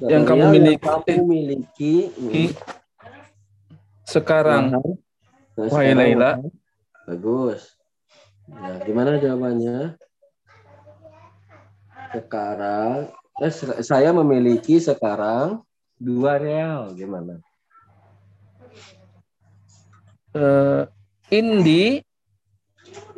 Yang 0.01 0.23
kamu 0.33 0.43
miliki, 0.49 0.81
yang 0.81 1.05
kamu 1.05 1.23
miliki 1.29 1.95
mm. 2.09 2.57
sekarang, 4.09 4.73
nah, 5.57 5.67
Wahai 5.71 5.93
Laila. 5.95 6.39
Bagus. 7.07 7.75
Nah, 8.47 8.77
gimana 8.83 9.17
jawabannya? 9.17 9.95
Sekarang, 12.11 13.11
eh, 13.39 13.53
saya 13.83 14.11
memiliki 14.11 14.79
sekarang 14.79 15.63
dua 15.95 16.35
real. 16.39 16.91
Gimana? 16.95 17.39
uh, 20.35 20.83
Indi 21.31 22.03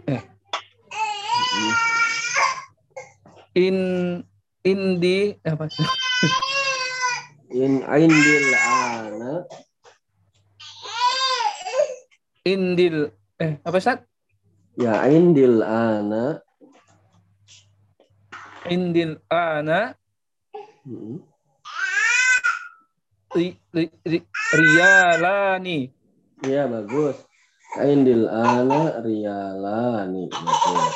eh 0.06 0.22
in 3.58 3.78
indi 4.66 5.38
apa 5.46 5.66
in 7.54 7.82
indil 7.86 8.48
ana 8.58 9.46
indil 12.44 13.12
eh 13.40 13.60
apa 13.64 13.80
sat 13.80 14.00
ya 14.80 15.08
indil 15.08 15.64
ana 15.64 16.40
indil 18.68 19.20
ana 19.32 19.96
hmm. 20.84 21.24
ri, 23.36 23.56
ri, 23.72 23.86
ri, 24.06 24.20
rialani 24.54 25.92
Iya 26.44 26.68
bagus. 26.68 27.24
Aindil 27.80 28.28
ana 28.28 29.00
riyalani. 29.00 30.28
Bagus. 30.28 30.96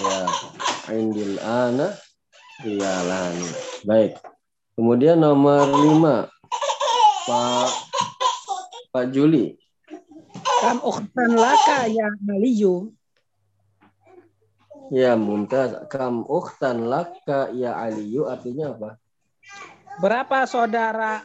Ya, 0.00 0.20
Aindil 0.88 1.36
ana 1.44 1.92
riyalani. 2.64 3.48
Baik. 3.84 4.16
Kemudian 4.80 5.20
nomor 5.20 5.68
lima. 5.68 6.24
Pak 7.28 7.68
Pak 8.96 9.12
Juli. 9.12 9.59
Kam 10.60 10.78
ukhtan 10.84 11.30
laka 11.34 11.88
ya 11.88 12.08
Aliyu. 12.28 12.92
Ya, 14.90 15.14
Mumtaz. 15.14 15.86
Kam 15.86 16.26
ukhtan 16.26 16.90
laka 16.90 17.48
ya 17.54 17.78
Aliyu 17.78 18.26
artinya 18.26 18.74
apa? 18.74 18.90
Berapa 20.00 20.48
saudara 20.48 21.22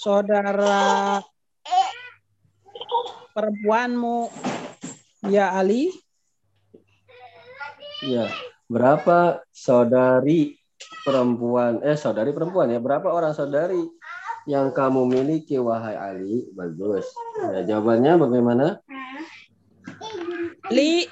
saudara 0.00 1.22
perempuanmu 3.32 4.28
ya 5.28 5.52
Ali? 5.56 5.92
Ya, 8.04 8.28
berapa 8.68 9.40
saudari 9.54 10.60
perempuan 11.06 11.80
eh 11.86 11.94
saudari 11.94 12.34
perempuan 12.34 12.68
ya 12.68 12.82
berapa 12.82 13.08
orang 13.08 13.32
saudari 13.32 13.78
yang 14.46 14.70
kamu 14.70 15.06
miliki 15.10 15.58
wahai 15.58 15.98
Ali? 15.98 16.48
Bagus. 16.54 17.06
Ya, 17.52 17.76
jawabannya 17.76 18.12
bagaimana? 18.18 18.66
Li 20.70 21.06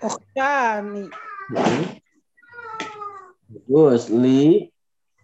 Ukhtani. 0.00 1.08
Hmm. 1.52 1.84
Bagus, 3.46 4.10
li 4.10 4.68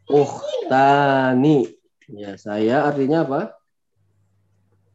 ukhtani. 0.06 1.66
Ya, 2.06 2.38
saya 2.38 2.86
artinya 2.86 3.26
apa? 3.26 3.58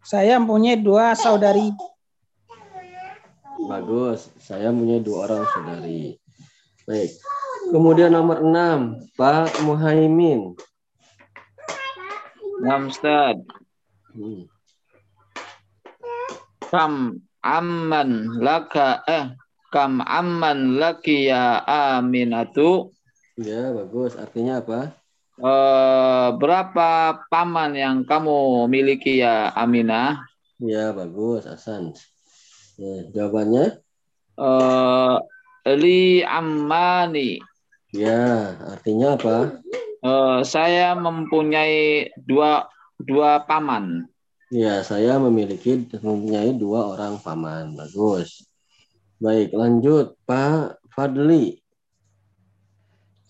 Saya 0.07 0.39
mempunyai 0.39 0.79
dua 0.79 1.11
saudari. 1.11 1.75
Bagus, 3.67 4.31
saya 4.39 4.71
punya 4.71 5.03
dua 5.03 5.27
orang 5.27 5.43
saudari. 5.51 6.15
Baik. 6.87 7.19
Kemudian 7.67 8.15
nomor 8.15 8.39
enam, 8.39 9.03
Pak 9.19 9.59
Muhaimin. 9.67 10.55
Nam 12.61 12.89
Ustaz. 12.89 13.37
Hmm. 14.13 14.45
Kam 16.67 17.23
amman 17.45 18.41
laka 18.43 19.01
eh 19.07 19.33
kam 19.69 20.03
amman 20.03 20.81
laki 20.81 21.29
ya 21.29 21.63
aminatu. 21.63 22.91
Ya, 23.37 23.69
bagus. 23.69 24.17
Artinya 24.17 24.65
apa? 24.65 24.97
uh, 25.41 26.27
berapa 26.37 27.21
paman 27.29 27.77
yang 27.77 27.97
kamu 28.05 28.65
miliki 28.69 29.21
ya 29.21 29.53
Aminah? 29.53 30.21
Ya 30.57 30.89
bagus 30.93 31.45
Hasan. 31.45 31.93
Ya, 32.77 33.05
jawabannya? 33.13 33.81
Uh, 34.37 35.21
li 35.77 36.21
Ammani. 36.25 37.41
Ya 37.93 38.53
artinya 38.69 39.17
apa? 39.17 39.61
Uh, 40.07 40.39
saya 40.47 40.95
mempunyai 40.95 42.15
dua 42.23 42.71
dua 42.95 43.43
paman. 43.43 44.07
Ya 44.47 44.79
saya 44.79 45.19
memiliki 45.19 45.83
mempunyai 45.99 46.55
dua 46.55 46.95
orang 46.95 47.19
paman. 47.19 47.75
Bagus. 47.75 48.47
Baik 49.19 49.51
lanjut 49.51 50.15
Pak 50.23 50.79
Fadli. 50.95 51.59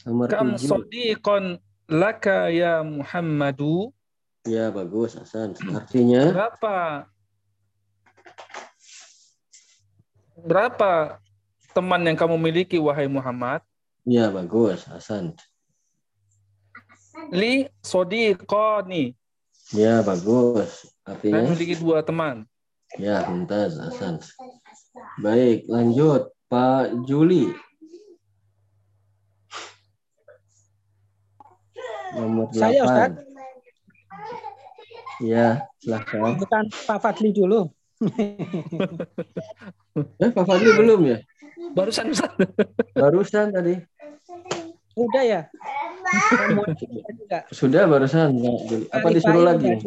Nomor 0.05 0.30
Kam 0.30 0.53
sodikon 0.61 1.57
laka 1.89 2.53
ya 2.53 2.86
Muhammadu. 2.86 3.89
Ya 4.45 4.69
bagus 4.69 5.17
Hasan. 5.17 5.57
Artinya 5.73 6.30
berapa? 6.30 6.78
Berapa 10.45 10.91
teman 11.73 12.05
yang 12.05 12.13
kamu 12.13 12.38
miliki 12.38 12.78
wahai 12.78 13.09
Muhammad? 13.09 13.65
Ya 14.05 14.30
bagus 14.30 14.86
Hasan. 14.86 15.34
Li 17.32 17.67
sodiqoni. 17.84 19.11
Ya 19.75 19.99
bagus. 19.99 20.88
Artinya 21.03 21.43
Saya 21.43 21.47
memiliki 21.51 21.75
dua 21.80 21.99
teman. 22.03 22.47
Ya, 22.95 23.28
mumtaz 23.28 23.75
Hasan. 23.75 24.23
Baik, 25.19 25.67
lanjut 25.67 26.32
Pak 26.47 27.03
Juli. 27.03 27.51
Nomor 32.15 32.47
8. 32.49 32.55
Saya 32.55 32.80
Ustaz. 32.88 33.11
Ya, 35.21 35.47
silahkan. 35.84 36.39
Bukan 36.39 36.63
Pak 36.88 36.97
Fadli 37.03 37.30
dulu. 37.36 37.67
eh, 40.23 40.30
Pak 40.32 40.45
Fadli 40.45 40.69
belum 40.73 41.01
ya? 41.05 41.17
Barusan 41.75 42.13
Ustaz. 42.13 42.32
Barusan 42.95 43.53
tadi. 43.53 43.75
Udah 44.97 45.23
ya? 45.23 45.41
Sudah 47.59 47.85
barusan. 47.85 48.33
Apa 48.89 49.07
disuruh 49.13 49.45
lagi? 49.45 49.77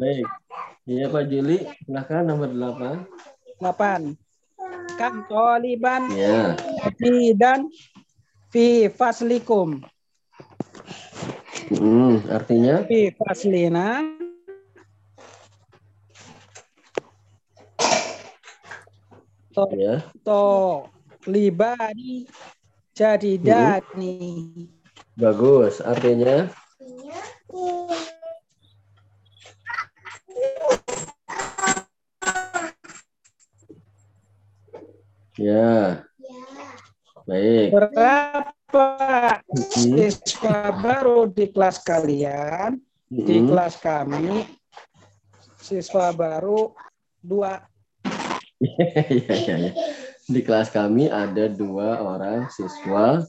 Baik. 0.00 0.26
Iya 0.86 1.06
Pak 1.10 1.24
Juli, 1.28 1.58
silahkan 1.84 2.22
nomor 2.24 2.48
8. 2.54 3.60
8. 3.60 4.14
Kam 4.96 5.24
toliban 5.26 6.08
Ya. 6.14 6.54
dan 7.36 7.68
fi 8.54 8.86
faslikum. 8.90 9.82
Hmm, 11.70 12.18
artinya 12.26 12.82
Fi 12.86 13.14
faslina 13.14 14.02
to, 19.60 19.76
ya. 19.76 19.96
to 20.24 20.44
libani 21.28 22.24
jadi 22.96 23.32
dani. 23.36 24.16
Bagus. 25.16 25.84
Artinya 25.84 26.48
ya. 35.36 36.04
Baik. 37.28 37.68
Berapa 37.70 38.86
Hmm. 39.50 39.94
siswa 39.94 40.70
baru 40.74 41.26
di 41.30 41.50
kelas 41.50 41.82
kalian? 41.82 42.78
Di 43.10 43.36
Hmm. 43.42 43.46
kelas 43.50 43.74
kami 43.82 44.46
siswa 45.58 46.10
baru 46.14 46.74
dua. 47.22 47.69
Iya, 48.60 49.02
iya, 49.08 49.54
iya. 49.56 49.72
Di 50.28 50.40
kelas 50.44 50.68
kami 50.68 51.08
ada 51.08 51.48
dua 51.48 51.96
orang 52.04 52.52
siswa 52.52 53.24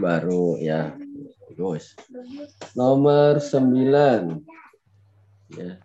baru 0.00 0.56
ya. 0.56 0.96
Bagus. 1.52 1.92
Nomor 2.72 3.38
sembilan. 3.38 4.40
Ya. 5.52 5.78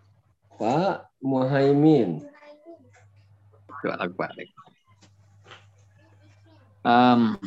Pak 0.56 1.12
Muhaimin. 1.20 2.24
Um, 6.82 7.38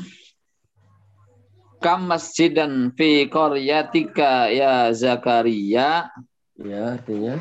kam 1.80 2.08
masjidan 2.08 2.92
fi 2.96 3.28
qaryatika 3.28 4.52
ya 4.52 4.92
Zakaria 4.92 6.12
Ya, 6.56 6.96
artinya 6.96 7.36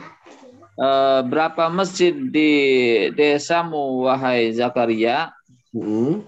Eh, 0.74 1.20
berapa 1.30 1.70
masjid 1.70 2.10
di 2.10 2.50
desamu 3.14 4.10
wahai 4.10 4.50
Zakaria 4.50 5.30
Hmm. 5.70 6.22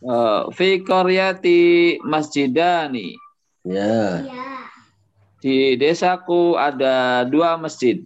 Eh, 0.00 0.42
fi 0.56 0.80
qaryati 0.80 2.00
masjidani 2.00 3.16
Ya, 3.64 4.24
di 5.44 5.76
desaku 5.76 6.56
ada 6.56 7.28
dua 7.28 7.60
masjid 7.60 8.00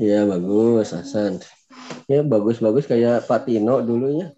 ya 0.00 0.24
bagus 0.24 0.96
Hasan. 0.96 1.42
Ya 2.08 2.24
bagus-bagus 2.24 2.88
kayak 2.88 3.28
Pak 3.28 3.44
Tino 3.44 3.84
dulu 3.84 4.24
ya. 4.24 4.32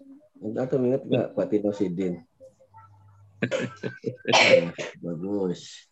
Atau 0.59 0.83
ingat 0.83 1.07
nggak 1.07 1.27
Pak 1.31 1.47
Tino 1.47 1.71
Sidin? 1.71 2.27
Ya, 4.27 4.73
bagus. 4.99 5.87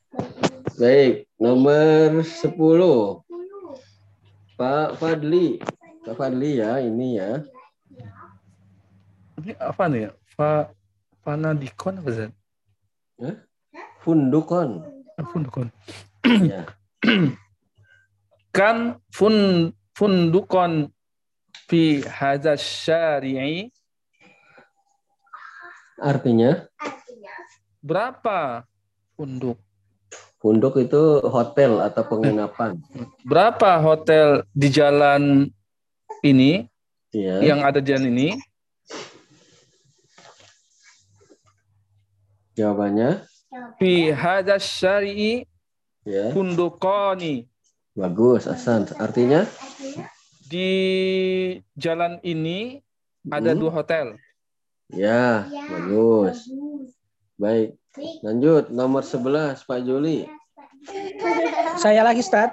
Baik, 0.76 1.30
nomor 1.38 2.26
10. 2.26 3.29
Pak 4.60 5.00
Fadli. 5.00 5.56
Pak 6.04 6.20
Fadli 6.20 6.60
ya, 6.60 6.84
ini 6.84 7.16
ya. 7.16 7.40
Ini 9.40 9.56
apa 9.56 9.88
nih? 9.88 10.12
Fa 10.36 10.68
Fanadikon 11.24 12.04
apa 12.04 12.10
Zat? 12.12 12.32
Fundukon. 14.04 14.84
Fundukon. 15.32 15.68
Ya. 16.52 16.68
Kan 18.52 19.00
fun 19.08 19.72
fundukon 19.96 20.92
fi 21.72 22.04
hadza 22.04 22.60
syari'i 22.60 23.72
Artinya 25.96 26.68
berapa 27.80 28.68
funduk? 29.16 29.56
Funduk 30.40 30.80
itu 30.80 31.20
hotel 31.28 31.84
atau 31.84 32.04
penginapan. 32.04 32.80
Berapa 33.28 33.78
hotel 33.78 34.48
di 34.56 34.68
jalan 34.72 35.52
ini 36.24 36.66
Ya. 37.10 37.42
yang 37.42 37.66
ada 37.66 37.82
di 37.82 37.90
jalan 37.90 38.08
ini? 38.14 38.30
Jawabannya 42.54 43.24
Fi 43.82 44.14
hadza 44.14 44.62
syari'i 44.62 45.48
ya. 46.06 46.30
fundukoni. 46.36 47.48
Bagus, 47.98 48.46
Hasan. 48.46 48.88
Artinya 48.96 49.44
Di 50.50 50.70
jalan 51.78 52.18
ini 52.26 52.82
ada 53.30 53.54
Hmm. 53.54 53.60
dua 53.62 53.72
hotel. 53.72 54.18
Ya, 54.90 55.46
bagus. 55.70 56.50
Baik. 57.38 57.78
Lanjut 58.24 58.72
nomor 58.72 59.04
11 59.04 59.64
Pak 59.68 59.80
Juli. 59.84 60.28
Saya 61.80 62.04
lagi 62.04 62.24
start. 62.24 62.52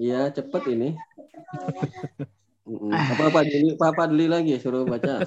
Iya, 0.00 0.32
cepet 0.32 0.62
ini. 0.72 0.96
Apa 2.92 3.28
Pak 3.28 3.44
Juli? 3.44 3.76
Pak 3.76 3.92
Fadli 3.98 4.26
lagi 4.30 4.56
suruh 4.56 4.88
baca. 4.88 5.24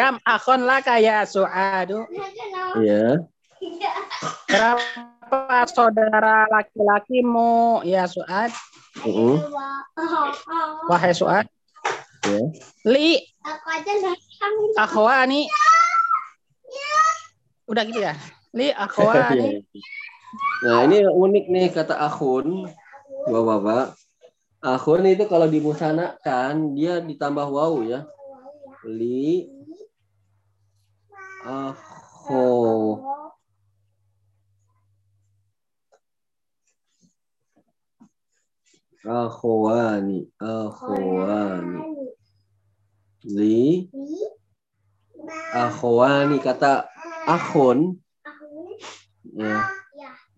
Kam 0.00 0.20
akon 0.24 0.64
lah 0.64 0.80
kayak 0.84 1.28
suadu. 1.28 2.04
Iya. 2.80 3.24
Berapa 4.48 5.66
saudara 5.68 6.48
laki-lakimu? 6.48 7.84
Ya 7.84 8.08
Suad. 8.08 8.52
Mm-mm. 9.04 9.42
Wahai 10.88 11.12
Suad. 11.12 11.46
Ya. 12.26 12.42
Li 12.84 13.22
Aku 13.44 13.66
aja 13.72 13.92
nggak 13.96 14.18
akhwani. 14.76 15.48
Udah 17.68 17.82
gitu 17.84 18.00
ya. 18.00 18.16
Li 18.56 18.72
akhwani. 18.72 19.48
Nah, 20.58 20.84
ini 20.84 21.06
unik 21.08 21.44
nih 21.48 21.66
kata 21.72 21.96
akhun. 21.96 22.68
Bapak-bapak. 23.30 23.96
Akhun 24.60 25.06
itu 25.06 25.24
kalau 25.30 25.46
dimusanakan 25.48 26.74
dia 26.76 26.98
ditambah 26.98 27.46
waw 27.48 27.80
ya. 27.80 28.04
Li 28.84 29.48
akho 31.48 32.44
akhwani 39.06 40.28
akhwani 40.36 41.80
li 43.24 43.88
akhwani 45.54 46.36
kata 46.42 46.90
akhun 47.28 48.00
ya. 49.36 49.68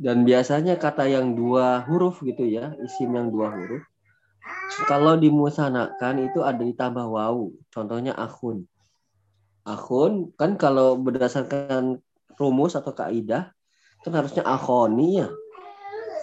Dan 0.01 0.25
biasanya 0.25 0.81
kata 0.81 1.05
yang 1.07 1.37
dua 1.37 1.85
huruf 1.85 2.25
gitu 2.25 2.49
ya 2.49 2.73
isim 2.83 3.13
yang 3.13 3.29
dua 3.31 3.53
huruf. 3.53 3.85
Kalau 4.89 5.15
dimusanakan 5.15 6.25
itu 6.27 6.41
ada 6.43 6.65
ditambah 6.65 7.05
wawu 7.05 7.53
contohnya 7.71 8.17
akhun 8.17 8.65
akhun 9.69 10.33
kan 10.41 10.57
kalau 10.57 10.97
berdasarkan 10.97 12.01
rumus 12.41 12.73
atau 12.75 12.97
kaidah 12.97 13.53
kan 14.03 14.13
harusnya 14.17 14.43
akhoni 14.43 15.21
ya. 15.21 15.29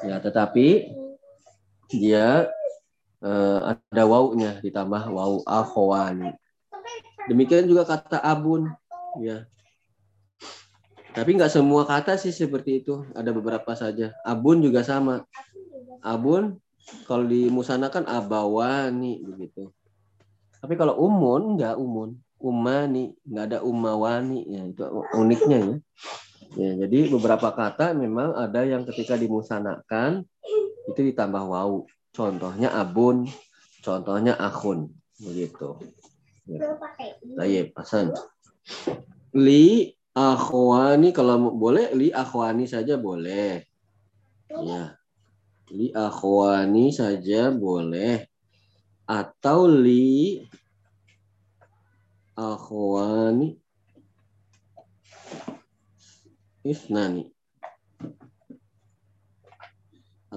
Ya 0.05 0.15
tetapi 0.21 0.89
dia 1.87 2.49
eh, 3.21 3.59
ada 3.61 4.03
wawunya 4.03 4.57
ditambah 4.65 5.13
wawu 5.13 5.45
akhwani 5.45 6.33
demikian 7.29 7.69
juga 7.69 7.85
kata 7.85 8.17
abun. 8.25 8.73
Ya 9.21 9.45
tapi 11.17 11.33
nggak 11.33 11.49
semua 11.49 11.81
kata 11.81 12.13
sih 12.13 12.29
seperti 12.29 12.85
itu. 12.85 13.01
Ada 13.17 13.33
beberapa 13.33 13.73
saja. 13.73 14.13
Abun 14.21 14.61
juga 14.61 14.85
sama. 14.85 15.25
Abun 16.05 16.61
kalau 17.09 17.25
dimusanakan 17.25 18.05
abawani 18.05 19.25
begitu. 19.25 19.73
Tapi 20.61 20.77
kalau 20.77 20.93
umun 21.01 21.57
nggak 21.57 21.73
umun. 21.73 22.21
Umani 22.37 23.17
nggak 23.25 23.45
ada 23.49 23.59
umawani 23.65 24.45
ya 24.45 24.61
itu 24.69 24.85
uniknya 25.17 25.57
ya. 25.57 25.75
Ya, 26.53 26.85
jadi 26.85 27.09
beberapa 27.09 27.49
kata 27.49 27.97
memang 27.97 28.37
ada 28.37 28.61
yang 28.61 28.85
ketika 28.85 29.17
dimusanakan 29.17 30.21
itu 30.85 31.01
ditambah 31.01 31.43
wau. 31.49 31.89
Contohnya 32.13 32.77
abun, 32.77 33.25
contohnya 33.81 34.37
akhun 34.37 34.93
begitu. 35.17 35.81
Ya. 36.45 36.77
Tayyib, 37.41 37.73
Hasan. 37.73 38.13
Li 39.33 39.96
akhwani 40.17 41.13
kalau 41.13 41.53
boleh 41.53 41.93
li 41.93 42.09
akhwani 42.09 42.65
saja 42.65 42.97
boleh. 42.97 43.61
Ya. 44.49 44.97
Li 45.69 45.93
akhwani 45.93 46.89
saja 46.89 47.53
boleh. 47.53 48.25
Atau 49.05 49.69
li 49.69 50.41
akhwani 52.33 53.61
isnani. 56.65 57.37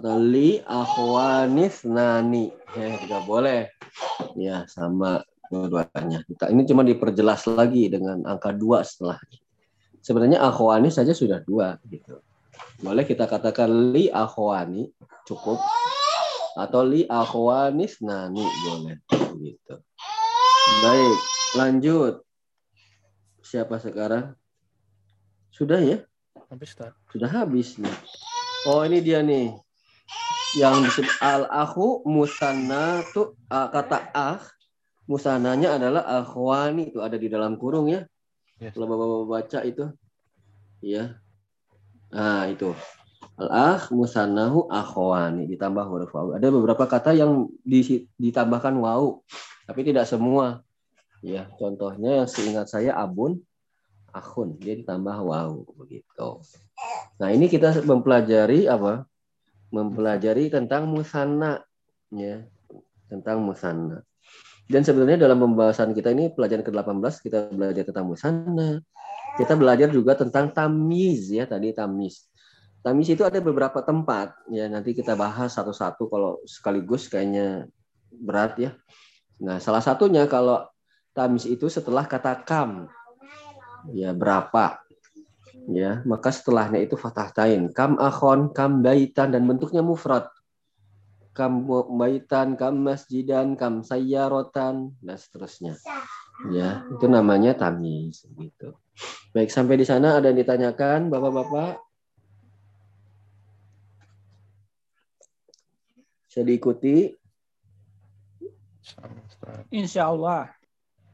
atau 0.00 0.16
li 0.16 0.56
akhwanis 0.64 1.84
nani 1.84 2.48
ya 2.72 2.96
juga 3.04 3.20
boleh 3.20 3.68
ya 4.32 4.64
sama 4.64 5.20
dua-duanya 5.52 6.24
ini 6.48 6.62
cuma 6.64 6.80
diperjelas 6.86 7.44
lagi 7.52 7.92
dengan 7.92 8.24
angka 8.24 8.48
dua 8.56 8.80
setelah 8.80 9.20
sebenarnya 10.00 10.40
akhwani 10.40 10.88
saja 10.88 11.12
sudah 11.12 11.40
dua 11.44 11.76
gitu. 11.88 12.20
Boleh 12.80 13.04
kita 13.04 13.28
katakan 13.28 13.92
li 13.92 14.08
akhwani 14.08 14.88
cukup 15.28 15.60
atau 16.56 16.80
li 16.82 17.04
akhwanis 17.06 18.00
nani 18.02 18.42
boleh 18.42 18.96
gitu. 19.38 19.74
Baik 20.80 21.18
lanjut. 21.56 22.14
Siapa 23.40 23.80
sekarang? 23.80 24.36
Sudah 25.50 25.80
ya? 25.82 26.04
Habis 26.48 26.76
sudah 27.10 27.30
habis 27.30 27.76
nih. 27.76 27.96
Oh 28.68 28.84
ini 28.84 28.98
dia 29.00 29.20
nih. 29.20 29.52
Yang 30.58 30.74
disebut 30.90 31.14
al 31.22 31.46
akhu 31.46 32.02
musanna 32.08 33.06
tuh 33.14 33.38
kata 33.48 34.10
ah 34.16 34.42
musananya 35.06 35.78
adalah 35.78 36.02
akhwani 36.22 36.90
itu 36.90 36.98
ada 37.02 37.14
di 37.14 37.30
dalam 37.30 37.54
kurung 37.58 37.90
ya. 37.90 38.06
Yes. 38.60 38.76
Kalau 38.76 38.86
bapak 38.86 39.08
baca 39.24 39.58
itu, 39.64 39.84
ya. 40.84 41.16
Nah 42.12 42.44
itu 42.50 42.76
al 43.40 43.48
akh 43.48 43.88
musannahu 43.96 44.68
akhwani 44.68 45.48
ditambah 45.48 45.84
huruf 45.88 46.12
waw. 46.12 46.36
Ada 46.36 46.52
beberapa 46.52 46.84
kata 46.84 47.16
yang 47.16 47.48
ditambahkan 48.20 48.76
waw, 48.76 49.24
tapi 49.64 49.80
tidak 49.80 50.04
semua. 50.04 50.60
Ya, 51.24 51.48
contohnya 51.56 52.24
yang 52.24 52.28
seingat 52.28 52.68
saya 52.68 52.96
abun, 52.96 53.40
akhun, 54.12 54.60
dia 54.60 54.76
ditambah 54.76 55.16
waw 55.24 55.64
begitu. 55.80 56.44
Nah 57.16 57.28
ini 57.32 57.48
kita 57.48 57.80
mempelajari 57.84 58.68
apa? 58.68 59.08
mempelajari 59.70 60.50
tentang 60.50 60.90
musanna 60.90 61.62
ya 62.10 62.42
tentang 63.06 63.42
musanna 63.42 64.02
dan 64.70 64.86
sebenarnya 64.86 65.26
dalam 65.26 65.42
pembahasan 65.42 65.90
kita 65.90 66.14
ini 66.14 66.30
pelajaran 66.30 66.62
ke-18 66.62 67.14
kita 67.26 67.38
belajar 67.50 67.82
tentang 67.82 68.06
musanna 68.06 68.78
kita 69.34 69.58
belajar 69.58 69.90
juga 69.90 70.14
tentang 70.14 70.54
tamiz 70.54 71.26
ya 71.28 71.44
tadi 71.44 71.74
tamiz 71.74 72.30
tamiz 72.80 73.08
itu 73.12 73.22
ada 73.26 73.38
beberapa 73.42 73.84
tempat 73.84 74.32
ya 74.48 74.70
nanti 74.70 74.96
kita 74.96 75.12
bahas 75.18 75.52
satu-satu 75.52 76.08
kalau 76.08 76.40
sekaligus 76.48 77.10
kayaknya 77.12 77.68
berat 78.10 78.52
ya. 78.58 78.70
Nah 79.40 79.60
salah 79.62 79.80
satunya 79.80 80.26
kalau 80.26 80.66
tamiz 81.12 81.46
itu 81.46 81.68
setelah 81.68 82.04
kata 82.08 82.42
kam 82.42 82.88
ya 83.92 84.16
berapa 84.16 84.80
ya. 85.70 86.00
Maka 86.08 86.32
setelahnya 86.32 86.80
itu 86.80 86.96
fathah 86.96 87.30
tain. 87.32 87.68
Kam 87.72 88.00
akhon 88.00 88.50
kam 88.56 88.80
baitan 88.80 89.30
dan 89.32 89.44
bentuknya 89.44 89.84
mufrad 89.84 90.26
kam 91.40 91.64
baitan 91.96 92.60
kam 92.60 92.84
masjidan 92.84 93.56
kam 93.56 93.80
sayyarotan 93.80 94.92
dan 95.00 95.16
seterusnya. 95.16 95.80
Ya 96.52 96.84
itu 96.92 97.08
namanya 97.08 97.56
tamis 97.56 98.28
gitu. 98.28 98.76
Baik 99.32 99.48
sampai 99.48 99.80
di 99.80 99.88
sana 99.88 100.20
ada 100.20 100.28
yang 100.28 100.36
ditanyakan 100.36 101.08
bapak-bapak? 101.08 101.80
Bisa 106.28 106.44
diikuti? 106.44 107.08
Insya 109.72 110.12
Allah. 110.12 110.52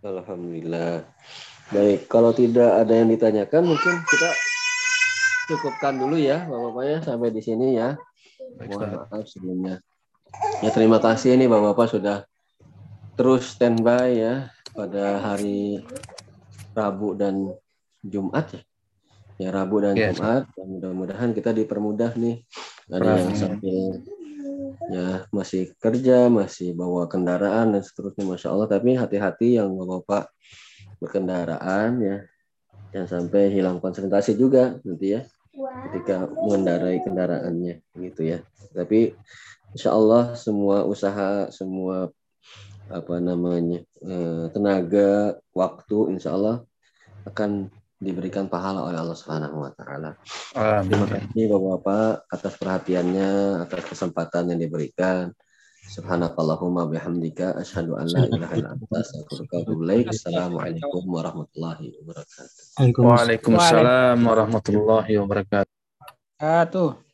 Alhamdulillah. 0.02 1.06
Baik, 1.72 2.06
kalau 2.06 2.30
tidak 2.30 2.78
ada 2.78 2.94
yang 2.94 3.10
ditanyakan, 3.10 3.74
mungkin 3.74 3.94
kita 4.06 4.30
cukupkan 5.50 5.98
dulu 5.98 6.14
ya, 6.14 6.46
Bapak-Bapak 6.46 6.84
ya, 6.86 6.98
sampai 7.02 7.34
di 7.34 7.42
sini 7.42 7.74
ya. 7.74 7.98
Mohon 8.60 9.02
maaf 9.02 9.26
sebelumnya. 9.26 9.82
Ya, 10.64 10.70
terima 10.72 10.96
kasih 10.96 11.36
ini 11.36 11.44
Bapak-Bapak 11.44 11.86
sudah 11.92 12.24
terus 13.16 13.52
standby 13.52 14.16
ya 14.16 14.34
pada 14.72 15.20
hari 15.20 15.84
Rabu 16.72 17.12
dan 17.12 17.52
Jumat 18.00 18.56
ya. 18.56 18.62
Ya, 19.36 19.48
Rabu 19.52 19.84
dan 19.84 19.92
ya, 19.92 20.16
Jumat. 20.16 20.48
Dan 20.56 20.66
mudah-mudahan 20.80 21.36
kita 21.36 21.52
dipermudah 21.52 22.16
nih. 22.16 22.40
Ada 22.88 23.10
yang 23.20 23.36
sambil 23.36 24.00
ya 24.88 25.28
masih 25.28 25.76
kerja, 25.76 26.32
masih 26.32 26.72
bawa 26.72 27.04
kendaraan 27.04 27.76
dan 27.76 27.82
seterusnya, 27.84 28.24
masya 28.24 28.48
Allah. 28.56 28.68
Tapi 28.68 28.96
hati-hati 28.96 29.60
yang 29.60 29.76
bapak-bapak 29.76 30.32
berkendaraan 31.00 32.00
ya 32.00 32.16
jangan 32.96 33.08
sampai 33.20 33.52
hilang 33.52 33.76
konsentrasi 33.76 34.38
juga 34.38 34.80
nanti 34.80 35.16
ya 35.16 35.20
ketika 35.88 36.28
mengendarai 36.28 37.00
kendaraannya 37.04 37.84
gitu 38.00 38.20
ya 38.24 38.38
tapi 38.72 39.12
insya 39.76 39.92
Allah 39.92 40.32
semua 40.32 40.88
usaha 40.88 41.52
semua 41.52 42.08
apa 42.88 43.20
namanya 43.20 43.84
eh, 44.00 44.44
tenaga 44.56 45.36
waktu 45.52 46.16
insya 46.16 46.32
Allah 46.32 46.64
akan 47.28 47.68
diberikan 48.00 48.48
pahala 48.48 48.88
oleh 48.88 48.96
Allah 49.00 49.16
Subhanahu 49.16 49.68
wa 49.68 49.72
taala. 49.72 50.16
Terima 50.84 51.06
kasih 51.08 51.44
Bapak-bapak 51.48 52.28
atas 52.28 52.52
perhatiannya, 52.60 53.32
atas 53.68 53.82
kesempatan 53.88 54.52
yang 54.52 54.60
diberikan. 54.60 55.32
Subhanakallahumma 55.86 56.90
bihamdika 56.90 57.62
asyhadu 57.62 57.94
an 57.94 58.10
la 58.10 58.26
ilaha 58.26 58.54
illa 58.58 58.74
anta 58.74 58.96
astaghfiruka 59.00 59.54
wa 59.54 59.62
atubu 59.62 59.82
ilaik. 59.86 60.06
Assalamualaikum 60.10 61.02
warahmatullahi 61.06 61.86
wabarakatuh. 62.02 63.00
Waalaikumsalam 63.00 64.18
warahmatullahi 64.18 65.12
wabarakatuh. 65.22 65.74
Ah, 66.42 66.66
tuh. 66.66 67.05